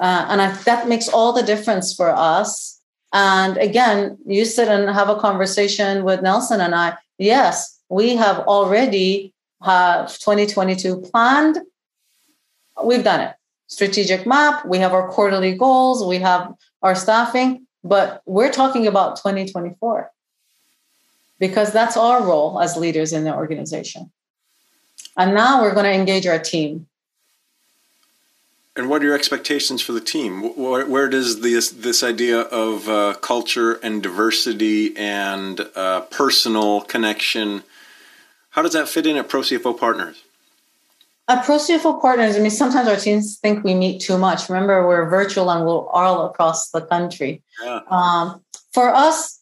Uh, 0.00 0.26
and 0.28 0.42
I, 0.42 0.52
that 0.64 0.88
makes 0.88 1.08
all 1.08 1.32
the 1.32 1.42
difference 1.42 1.94
for 1.94 2.10
us. 2.10 2.80
And 3.12 3.56
again 3.56 4.18
you 4.26 4.44
sit 4.44 4.68
and 4.68 4.90
have 4.90 5.08
a 5.08 5.16
conversation 5.16 6.04
with 6.04 6.22
nelson 6.22 6.60
and 6.60 6.74
i. 6.74 6.96
Yes 7.18 7.80
we 7.88 8.16
have 8.16 8.40
already 8.40 9.32
have 9.62 10.18
2022 10.18 11.02
planned. 11.02 11.58
We've 12.82 13.04
done 13.04 13.20
it. 13.20 13.34
Strategic 13.68 14.26
map 14.26 14.66
we 14.66 14.78
have 14.78 14.92
our 14.92 15.08
quarterly 15.08 15.54
goals 15.54 16.04
we 16.04 16.18
have 16.18 16.52
our 16.82 16.96
staffing 16.96 17.65
but 17.88 18.22
we're 18.26 18.50
talking 18.50 18.86
about 18.86 19.16
2024 19.16 20.10
because 21.38 21.72
that's 21.72 21.96
our 21.96 22.22
role 22.22 22.60
as 22.60 22.76
leaders 22.76 23.12
in 23.12 23.24
the 23.24 23.34
organization. 23.34 24.10
And 25.16 25.34
now 25.34 25.62
we're 25.62 25.74
going 25.74 25.84
to 25.84 25.92
engage 25.92 26.26
our 26.26 26.38
team. 26.38 26.86
And 28.74 28.90
what 28.90 29.00
are 29.00 29.06
your 29.06 29.14
expectations 29.14 29.80
for 29.80 29.92
the 29.92 30.02
team? 30.02 30.54
Where, 30.54 30.86
where 30.86 31.08
does 31.08 31.40
this 31.40 31.70
this 31.70 32.02
idea 32.02 32.40
of 32.40 32.88
uh, 32.88 33.14
culture 33.22 33.74
and 33.82 34.02
diversity 34.02 34.94
and 34.98 35.60
uh, 35.74 36.02
personal 36.02 36.82
connection? 36.82 37.62
How 38.50 38.60
does 38.60 38.74
that 38.74 38.88
fit 38.88 39.06
in 39.06 39.16
at 39.16 39.30
Pro 39.30 39.40
CFO 39.40 39.78
Partners? 39.78 40.22
Pro 41.28 41.56
CFO 41.56 42.00
Partners, 42.00 42.36
I 42.36 42.38
mean, 42.38 42.50
sometimes 42.50 42.88
our 42.88 42.96
teams 42.96 43.38
think 43.38 43.64
we 43.64 43.74
meet 43.74 44.00
too 44.00 44.16
much. 44.16 44.48
Remember, 44.48 44.86
we're 44.86 45.08
virtual 45.08 45.50
and 45.50 45.66
we're 45.66 45.88
all 45.88 46.26
across 46.26 46.70
the 46.70 46.82
country. 46.82 47.42
Yeah. 47.62 47.80
Um, 47.88 48.44
for 48.72 48.94
us, 48.94 49.40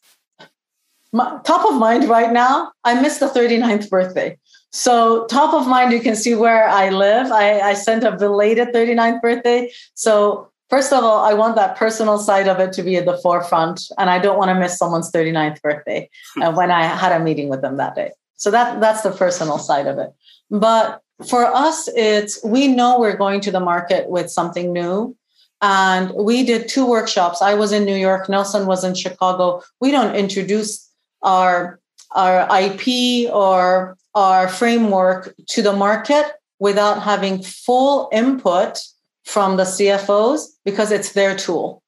my, 1.13 1.39
top 1.45 1.67
of 1.67 1.79
mind 1.79 2.09
right 2.09 2.33
now, 2.33 2.73
I 2.85 3.01
missed 3.01 3.21
the 3.21 3.27
39th 3.27 3.91
birthday. 3.91 4.39
So, 4.73 5.27
top 5.27 5.55
of 5.55 5.69
mind, 5.69 5.93
you 5.93 6.01
can 6.01 6.17
see 6.17 6.35
where 6.35 6.67
I 6.69 6.89
live. 6.89 7.31
I, 7.31 7.61
I 7.61 7.75
sent 7.75 8.03
a 8.03 8.13
belated 8.13 8.73
39th 8.73 9.21
birthday. 9.21 9.71
So, 9.93 10.51
first 10.71 10.93
of 10.93 11.05
all, 11.05 11.25
I 11.25 11.35
want 11.35 11.55
that 11.55 11.77
personal 11.77 12.19
side 12.19 12.49
of 12.49 12.59
it 12.59 12.73
to 12.73 12.83
be 12.83 12.97
at 12.97 13.05
the 13.05 13.17
forefront, 13.19 13.83
and 13.99 14.11
I 14.11 14.19
don't 14.19 14.39
want 14.39 14.49
to 14.49 14.55
miss 14.55 14.77
someone's 14.77 15.13
39th 15.13 15.61
birthday 15.63 16.09
uh, 16.43 16.53
when 16.53 16.73
I 16.73 16.83
had 16.85 17.13
a 17.13 17.23
meeting 17.23 17.49
with 17.49 17.61
them 17.61 17.77
that 17.77 17.95
day. 17.95 18.11
So 18.37 18.51
that 18.51 18.81
that's 18.81 19.03
the 19.03 19.13
personal 19.13 19.59
side 19.59 19.87
of 19.87 19.99
it. 19.99 20.13
But 20.51 21.01
for 21.27 21.47
us, 21.47 21.89
it's 21.95 22.43
we 22.45 22.69
know 22.69 22.99
we're 22.99 23.17
going 23.17 23.41
to 23.43 23.51
the 23.51 23.61
market 23.61 24.09
with 24.09 24.31
something 24.31 24.73
new. 24.73 25.17
And 25.61 26.13
we 26.15 26.45
did 26.45 26.69
two 26.69 26.87
workshops. 26.87 27.41
I 27.41 27.55
was 27.55 27.73
in 27.73 27.85
New 27.85 27.97
York, 27.97 28.29
Nelson 28.29 28.67
was 28.67 28.85
in 28.85 28.95
Chicago. 28.95 29.63
We 29.81 29.91
don't 29.91 30.15
introduce 30.15 30.91
our 31.23 31.81
our 32.15 32.47
IP 32.61 33.33
or 33.33 33.97
our 34.15 34.49
framework 34.49 35.35
to 35.49 35.63
the 35.63 35.73
market 35.73 36.27
without 36.61 37.03
having 37.03 37.43
full 37.43 38.09
input 38.13 38.79
from 39.25 39.57
the 39.57 39.65
CFOs 39.65 40.47
because 40.65 40.93
it's 40.93 41.13
their 41.13 41.37
tool. 41.37 41.83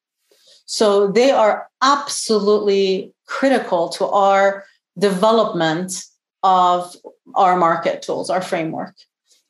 So 0.65 1.07
they 1.07 1.31
are 1.31 1.69
absolutely 1.83 3.12
critical 3.27 3.89
to 3.91 4.07
our 4.07 4.65
development 4.99 6.03
of 6.43 6.97
our 7.35 7.57
market 7.57 8.03
tools, 8.03 8.31
our 8.31 8.43
framework. 8.43 8.95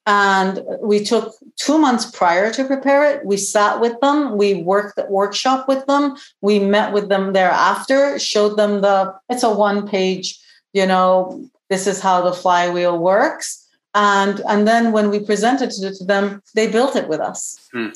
And 0.06 0.62
we 0.80 1.02
took 1.02 1.34
two 1.56 1.78
months 1.78 2.08
prior 2.08 2.52
to 2.52 2.64
prepare 2.64 3.10
it. 3.10 3.26
We 3.26 3.36
sat 3.36 3.80
with 3.80 3.98
them, 4.00 4.36
we 4.36 4.62
worked 4.62 4.94
the 4.94 5.06
workshop 5.06 5.66
with 5.66 5.84
them, 5.86 6.14
we 6.40 6.60
met 6.60 6.92
with 6.92 7.08
them 7.08 7.32
thereafter, 7.32 8.16
showed 8.20 8.56
them 8.56 8.82
the 8.82 9.12
it's 9.28 9.42
a 9.42 9.52
one 9.52 9.88
page, 9.88 10.38
you 10.72 10.86
know, 10.86 11.48
this 11.70 11.88
is 11.88 12.00
how 12.00 12.22
the 12.22 12.32
flywheel 12.32 12.96
works. 12.98 13.66
And 13.94 14.40
and 14.48 14.68
then 14.68 14.92
when 14.92 15.10
we 15.10 15.18
presented 15.18 15.72
it 15.72 15.96
to 15.96 16.04
them 16.04 16.40
they 16.54 16.70
built 16.70 16.94
it 16.94 17.08
with 17.08 17.20
us. 17.20 17.58
Hmm. 17.72 17.88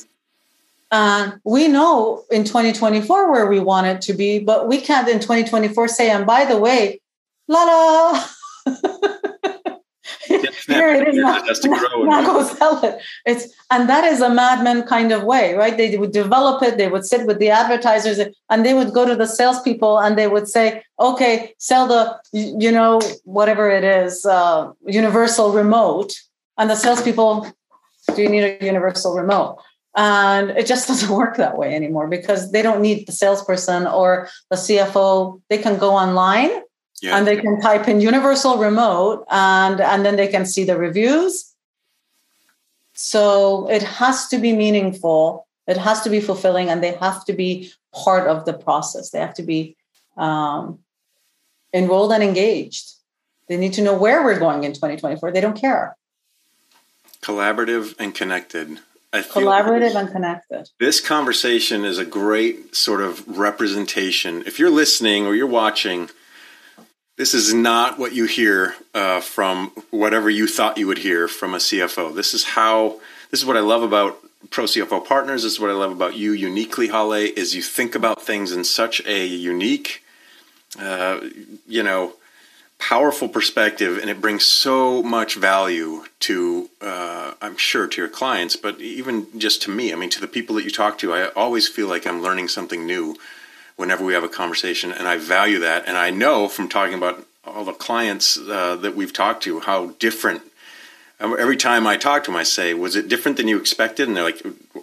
and 0.91 1.41
we 1.45 1.69
know 1.69 2.25
in 2.33 2.43
2024 2.43 3.31
where 3.31 3.47
we 3.47 3.61
want 3.61 3.87
it 3.87 4.01
to 4.03 4.13
be 4.13 4.41
but 4.41 4.67
we 4.67 4.81
can't 4.81 5.09
in 5.09 5.21
2024 5.21 5.87
say 5.87 6.11
and 6.11 6.27
by 6.27 6.45
the 6.45 6.57
way 6.57 7.01
la 7.47 7.63
la 7.63 8.25
here 10.95 11.03
it 11.03 11.09
is. 11.09 11.17
Now, 11.17 11.43
now, 11.65 12.05
now 12.05 12.25
go 12.25 12.43
sell 12.45 12.85
it. 12.85 12.99
It's 13.27 13.55
and 13.71 13.89
that 13.89 14.05
is 14.05 14.21
a 14.21 14.31
madman 14.31 14.83
kind 14.85 15.13
of 15.13 15.25
way, 15.25 15.55
right? 15.55 15.77
They 15.77 15.97
would 15.97 16.13
develop 16.13 16.63
it. 16.63 16.77
They 16.77 16.89
would 16.89 17.05
sit 17.05 17.27
with 17.27 17.39
the 17.39 17.51
advertisers, 17.51 18.19
and 18.51 18.65
they 18.65 18.75
would 18.75 18.93
go 18.93 19.07
to 19.07 19.17
the 19.17 19.27
salespeople, 19.27 19.99
and 19.99 20.19
they 20.19 20.29
would 20.29 20.49
say, 20.49 20.83
"Okay, 20.99 21.55
sell 21.59 21.87
the, 21.87 22.19
you 22.33 22.73
know, 22.73 23.01
whatever 23.25 23.71
it 23.71 23.85
is, 23.85 24.27
uh, 24.27 24.73
universal 24.87 25.53
remote." 25.53 26.15
And 26.59 26.69
the 26.69 26.77
salespeople, 26.77 27.47
do 28.15 28.23
you 28.23 28.29
need 28.29 28.45
a 28.45 28.65
universal 28.65 29.15
remote? 29.15 29.59
And 29.97 30.51
it 30.51 30.67
just 30.67 30.89
doesn't 30.91 31.11
work 31.11 31.37
that 31.37 31.57
way 31.57 31.75
anymore 31.75 32.09
because 32.09 32.53
they 32.53 32.63
don't 32.63 32.81
need 32.81 33.07
the 33.07 33.13
salesperson 33.13 33.87
or 33.87 34.29
the 34.51 34.57
CFO. 34.57 35.41
They 35.49 35.59
can 35.59 35.79
go 35.79 35.93
online 35.93 36.51
yeah. 37.03 37.17
and 37.17 37.27
they 37.27 37.37
can 37.37 37.61
type 37.61 37.89
in 37.89 38.01
universal 38.01 38.59
remote 38.59 39.25
and 39.31 39.81
and 39.81 40.05
then 40.05 40.17
they 40.17 40.29
can 40.29 40.47
see 40.47 40.65
the 40.65 40.77
reviews. 40.77 41.55
So 42.95 43.69
it 43.71 43.83
has 43.83 44.29
to 44.29 44.39
be 44.39 44.53
meaningful. 44.55 45.47
It 45.67 45.77
has 45.77 46.03
to 46.03 46.11
be 46.11 46.21
fulfilling 46.21 46.69
and 46.69 46.83
they 46.83 46.93
have 46.93 47.25
to 47.25 47.33
be 47.33 47.73
part 47.93 48.29
of 48.29 48.45
the 48.45 48.53
process. 48.53 49.11
They 49.11 49.21
have 49.21 49.35
to 49.35 49.43
be 49.43 49.77
um, 50.17 50.81
enrolled 51.73 52.13
and 52.13 52.23
engaged. 52.23 52.93
They 53.49 53.57
need 53.57 53.73
to 53.75 53.83
know 53.83 53.97
where 53.97 54.23
we're 54.23 54.39
going 54.39 54.65
in 54.65 54.73
2024 54.73 55.33
they 55.33 55.41
don't 55.41 55.59
care. 55.59 55.97
Collaborative 57.23 57.95
and 57.99 58.15
connected. 58.15 58.81
Collaborative 59.13 59.95
and 59.97 60.11
connected. 60.11 60.71
This 60.79 61.01
conversation 61.01 61.85
is 61.85 61.99
a 61.99 62.05
great 62.05 62.77
sort 62.77 63.01
of 63.01 63.27
representation. 63.27 64.43
If 64.47 64.59
you're 64.59 64.71
listening 64.71 65.27
or 65.27 65.35
you're 65.35 65.49
watching, 65.49 66.11
this 67.21 67.35
is 67.35 67.53
not 67.53 67.99
what 67.99 68.15
you 68.15 68.25
hear 68.25 68.75
uh, 68.95 69.21
from 69.21 69.71
whatever 69.91 70.31
you 70.31 70.47
thought 70.47 70.79
you 70.79 70.87
would 70.87 70.97
hear 70.97 71.29
from 71.29 71.53
a 71.53 71.59
CFO. 71.59 72.15
This 72.15 72.33
is 72.33 72.45
how. 72.45 72.99
This 73.31 73.41
is 73.41 73.47
what 73.47 73.59
I 73.59 73.61
love 73.61 73.83
about 73.83 74.17
Pro 74.49 74.65
CFO 74.65 75.07
Partners. 75.07 75.43
This 75.43 75.53
is 75.53 75.61
what 75.61 75.69
I 75.69 75.75
love 75.75 75.93
about 75.93 76.17
you 76.17 76.33
uniquely, 76.33 76.89
Hale. 76.89 77.13
Is 77.13 77.55
you 77.55 77.61
think 77.61 77.95
about 77.95 78.23
things 78.23 78.53
in 78.53 78.65
such 78.65 79.05
a 79.05 79.27
unique, 79.27 80.03
uh, 80.79 81.21
you 81.69 81.83
know, 81.83 82.15
powerful 82.79 83.29
perspective, 83.29 83.99
and 83.99 84.09
it 84.09 84.23
brings 84.23 84.47
so 84.47 85.03
much 85.03 85.35
value 85.35 86.05
to. 86.21 86.71
Uh, 86.81 87.35
I'm 87.43 87.59
sure 87.59 87.87
to 87.87 88.01
your 88.01 88.09
clients, 88.09 88.57
but 88.57 88.81
even 88.81 89.27
just 89.39 89.61
to 89.63 89.71
me. 89.71 89.93
I 89.93 89.97
mean, 89.97 90.09
to 90.09 90.23
the 90.23 90.27
people 90.27 90.57
that 90.57 90.65
you 90.65 90.71
talk 90.71 90.97
to, 91.01 91.13
I 91.13 91.29
always 91.33 91.69
feel 91.69 91.87
like 91.87 92.07
I'm 92.07 92.23
learning 92.23 92.49
something 92.49 92.87
new 92.87 93.15
whenever 93.81 94.05
we 94.05 94.13
have 94.13 94.23
a 94.23 94.29
conversation, 94.29 94.93
and 94.93 95.09
I 95.09 95.17
value 95.17 95.59
that. 95.61 95.89
And 95.89 95.97
I 95.97 96.11
know 96.11 96.49
from 96.49 96.69
talking 96.69 96.95
about 96.95 97.27
all 97.45 97.65
the 97.65 97.73
clients 97.73 98.39
uh, 98.39 98.77
that 98.77 98.95
we've 98.95 99.13
talked 99.13 99.43
to 99.45 99.61
how 99.61 99.89
different. 99.99 100.43
Every 101.19 101.57
time 101.57 101.87
I 101.87 101.97
talk 101.97 102.25
to 102.25 102.31
them, 102.31 102.39
I 102.39 102.45
say, 102.45 102.73
"Was 102.75 102.95
it 102.95 103.09
different 103.09 103.37
than 103.39 103.49
you 103.49 103.59
expected?" 103.59 104.07
And 104.07 104.17
they're 104.17 104.25
like, 104.25 104.43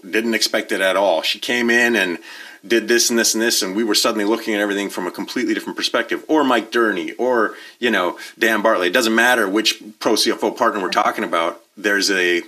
"Didn't 0.10 0.34
expect 0.34 0.72
it 0.72 0.82
at 0.82 0.96
all." 0.96 1.22
She 1.22 1.40
came 1.40 1.70
in 1.70 1.96
and 1.96 2.18
did 2.66 2.88
this 2.88 3.10
and 3.10 3.18
this 3.18 3.34
and 3.34 3.42
this, 3.42 3.62
and 3.62 3.76
we 3.76 3.84
were 3.84 3.96
suddenly 3.96 4.26
looking 4.26 4.54
at 4.54 4.60
everything 4.60 4.90
from 4.90 5.08
a 5.08 5.12
completely 5.12 5.54
different 5.54 5.78
perspective. 5.78 6.24
Or 6.28 6.44
Mike 6.44 6.72
Durney, 6.72 7.14
or 7.18 7.56
you 7.80 7.92
know 7.92 8.20
Dan 8.38 8.62
Bartley. 8.62 8.88
It 8.88 8.94
doesn't 8.94 9.16
matter 9.16 9.48
which 9.48 9.82
pro 10.00 10.14
CFO 10.14 10.58
partner 10.58 10.82
we're 10.82 10.90
talking 10.90 11.24
about. 11.24 11.62
There's 11.76 12.12
a 12.12 12.42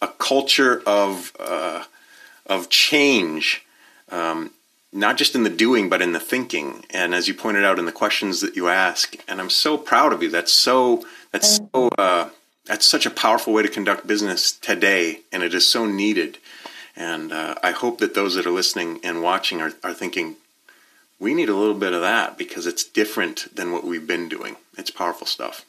a 0.00 0.08
culture 0.08 0.82
of 0.86 1.32
uh, 1.38 1.84
of 2.46 2.68
change 2.68 3.64
um, 4.10 4.50
not 4.92 5.16
just 5.16 5.34
in 5.34 5.44
the 5.44 5.50
doing 5.50 5.88
but 5.88 6.02
in 6.02 6.12
the 6.12 6.20
thinking. 6.20 6.84
And 6.90 7.14
as 7.14 7.28
you 7.28 7.34
pointed 7.34 7.64
out 7.64 7.78
in 7.78 7.86
the 7.86 7.92
questions 7.92 8.40
that 8.40 8.56
you 8.56 8.68
ask 8.68 9.16
and 9.28 9.40
i'm 9.40 9.50
so 9.50 9.76
proud 9.76 10.12
of 10.12 10.22
you. 10.22 10.30
That's 10.30 10.52
so 10.52 11.04
that's 11.32 11.56
so 11.56 11.88
uh, 11.98 12.30
that's 12.66 12.86
such 12.86 13.06
a 13.06 13.10
powerful 13.10 13.52
way 13.52 13.62
to 13.62 13.68
conduct 13.68 14.06
business 14.06 14.52
today 14.52 15.20
and 15.32 15.42
it 15.42 15.54
is 15.54 15.68
so 15.68 15.86
needed. 15.86 16.38
And 16.96 17.32
uh, 17.32 17.54
i 17.62 17.70
hope 17.70 17.98
that 17.98 18.14
those 18.14 18.34
that 18.34 18.46
are 18.46 18.50
listening 18.50 19.00
and 19.02 19.22
watching 19.22 19.60
are, 19.60 19.72
are 19.82 19.94
thinking 19.94 20.36
we 21.18 21.34
need 21.34 21.50
a 21.50 21.54
little 21.54 21.74
bit 21.74 21.92
of 21.92 22.00
that 22.00 22.38
because 22.38 22.66
it's 22.66 22.82
different 22.82 23.54
than 23.54 23.72
what 23.72 23.84
we've 23.84 24.06
been 24.06 24.26
doing. 24.26 24.56
It's 24.78 24.90
powerful 24.90 25.26
stuff. 25.26 25.66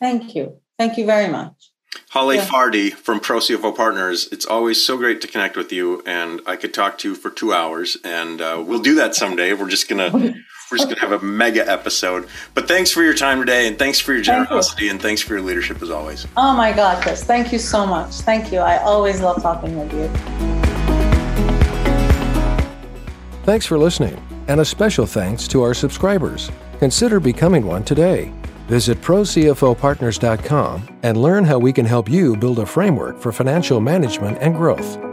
Thank 0.00 0.34
you. 0.34 0.56
Thank 0.76 0.98
you 0.98 1.06
very 1.06 1.28
much 1.28 1.70
Hale 2.12 2.34
yeah. 2.34 2.44
Fardi 2.44 2.92
from 2.92 3.20
Pro 3.20 3.38
CFO 3.38 3.74
Partners. 3.76 4.28
It's 4.32 4.46
always 4.46 4.84
so 4.84 4.96
great 4.96 5.20
to 5.22 5.28
connect 5.28 5.56
with 5.56 5.72
you, 5.72 6.02
and 6.06 6.40
I 6.46 6.56
could 6.56 6.72
talk 6.72 6.98
to 6.98 7.10
you 7.10 7.14
for 7.14 7.30
two 7.30 7.52
hours, 7.52 7.96
and 8.04 8.40
uh, 8.40 8.62
we'll 8.66 8.80
do 8.80 8.94
that 8.96 9.14
someday. 9.14 9.52
We're 9.52 9.68
just 9.68 9.88
gonna 9.88 10.10
we're 10.12 10.76
just 10.76 10.88
gonna 10.88 11.00
have 11.00 11.12
a 11.12 11.24
mega 11.24 11.68
episode. 11.70 12.28
But 12.54 12.68
thanks 12.68 12.90
for 12.90 13.02
your 13.02 13.14
time 13.14 13.40
today, 13.40 13.66
and 13.68 13.78
thanks 13.78 14.00
for 14.00 14.12
your 14.12 14.22
generosity, 14.22 14.70
Thank 14.70 14.84
you. 14.84 14.90
and 14.90 15.02
thanks 15.02 15.20
for 15.22 15.34
your 15.34 15.42
leadership 15.42 15.82
as 15.82 15.90
always. 15.90 16.26
Oh 16.36 16.54
my 16.54 16.72
God, 16.72 17.02
Chris! 17.02 17.24
Thank 17.24 17.52
you 17.52 17.58
so 17.58 17.86
much. 17.86 18.12
Thank 18.16 18.52
you. 18.52 18.58
I 18.58 18.78
always 18.78 19.20
love 19.20 19.42
talking 19.42 19.78
with 19.78 19.92
you. 19.92 20.08
Thanks 23.44 23.64
for 23.64 23.78
listening, 23.78 24.20
and 24.48 24.60
a 24.60 24.64
special 24.64 25.06
thanks 25.06 25.48
to 25.48 25.62
our 25.62 25.74
subscribers. 25.74 26.50
Consider 26.80 27.18
becoming 27.18 27.66
one 27.66 27.82
today. 27.82 28.32
Visit 28.68 29.00
ProCFOPartners.com 29.00 30.98
and 31.02 31.16
learn 31.16 31.44
how 31.44 31.58
we 31.58 31.72
can 31.72 31.86
help 31.86 32.08
you 32.10 32.36
build 32.36 32.58
a 32.58 32.66
framework 32.66 33.18
for 33.18 33.32
financial 33.32 33.80
management 33.80 34.36
and 34.42 34.54
growth. 34.54 35.07